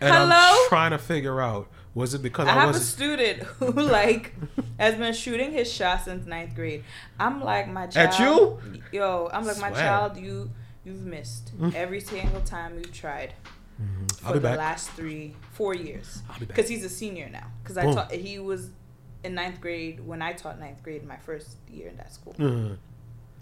[0.00, 3.72] And I'm trying to figure out was it because I I, have a student who
[3.72, 4.34] like
[4.78, 6.84] has been shooting his shot since ninth grade.
[7.18, 8.08] I'm like my child.
[8.08, 8.82] At you?
[8.92, 10.16] Yo, I'm like my child.
[10.16, 10.50] You
[10.84, 13.32] you've missed every single time you've tried
[13.80, 14.58] I'll for be the back.
[14.58, 16.22] last three four years.
[16.28, 16.56] I'll be back.
[16.56, 17.46] Because he's a senior now.
[17.62, 18.70] Because I taught he was
[19.22, 22.34] in ninth grade when I taught ninth grade my first year in that school.
[22.38, 22.76] Uh,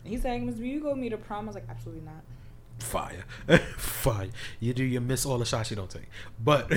[0.05, 1.45] He's like, Miss, will you go meet a prom?
[1.45, 2.23] I was like, absolutely not.
[2.83, 3.25] Fire,
[3.77, 4.29] fire.
[4.61, 6.09] You do you miss all the shots you don't take,
[6.43, 6.71] but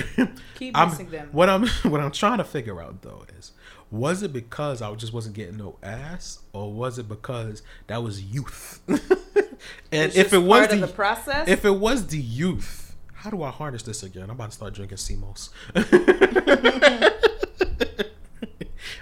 [0.54, 1.28] Keep I'm, missing them.
[1.32, 3.52] What I'm what I'm trying to figure out though is
[3.90, 8.22] was it because I just wasn't getting no ass, or was it because that was
[8.22, 8.80] youth?
[8.88, 11.48] and if it was part the, of the process.
[11.48, 14.24] if it was the youth, how do I harness this again?
[14.24, 15.50] I'm about to start drinking sea moss.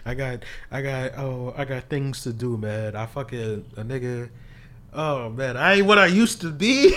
[0.06, 2.94] I got, I got, oh, I got things to do, man.
[2.94, 4.28] I fucking a nigga.
[4.94, 6.94] Oh man, I ain't what I used to be.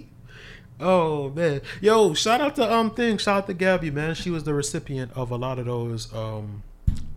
[0.80, 4.14] oh man, yo, shout out to um thing, shout out to Gabby, man.
[4.14, 6.62] She was the recipient of a lot of those um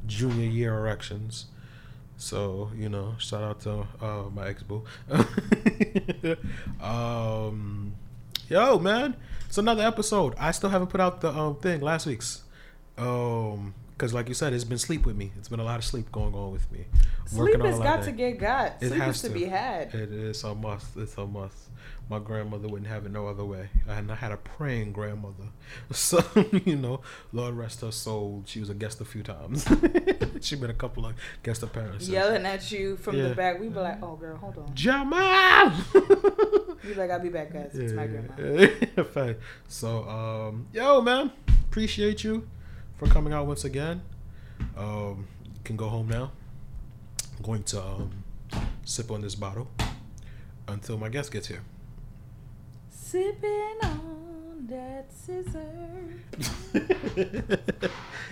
[0.06, 1.46] junior year erections.
[2.18, 4.84] So you know, shout out to uh, my ex boo.
[6.82, 7.94] um,
[8.50, 9.16] yo, man,
[9.48, 10.34] it's another episode.
[10.38, 12.44] I still haven't put out the um thing last week's.
[12.98, 13.74] Um,
[14.04, 15.32] Because, like you said, it's been sleep with me.
[15.38, 16.84] It's been a lot of sleep going on with me.
[17.26, 18.74] Sleep on has got to get got.
[18.84, 19.34] It Sleep has to to.
[19.34, 19.96] be had.
[19.96, 20.98] It is a must.
[20.98, 21.56] It's a must.
[22.10, 23.70] My grandmother wouldn't have it no other way.
[23.88, 25.46] And I had a praying grandmother.
[25.94, 26.22] So,
[26.66, 27.00] you know,
[27.32, 28.44] Lord rest her soul.
[28.46, 29.66] She was a guest a few times.
[30.42, 32.10] she been a couple of guest appearances.
[32.10, 33.30] Yelling at you from Yeah.
[33.30, 33.62] the back.
[33.62, 34.76] We be like, oh, girl, hold on.
[34.76, 35.72] Jamal!
[36.86, 37.72] You like, I'll be back, guys.
[37.74, 38.34] It's my grandma.
[38.38, 39.34] Yeah.
[39.70, 41.32] So, um, yo, man,
[41.70, 42.46] appreciate you
[42.98, 44.02] for coming out once again.
[44.78, 46.32] Um, you can go home now.
[47.38, 48.24] I'm going to um,
[48.86, 49.68] sip on this bottle
[50.68, 51.62] until my guest gets here.
[52.90, 56.20] Sipping on that scissor.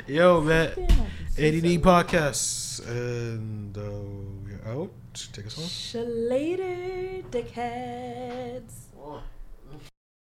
[0.07, 1.05] Yo, man, Sipping on
[1.37, 1.79] ADD scissor.
[1.79, 3.81] podcast, and uh,
[4.45, 4.91] we're out.
[5.33, 5.55] Take us
[5.93, 6.29] home.
[6.29, 8.73] Later, dickheads.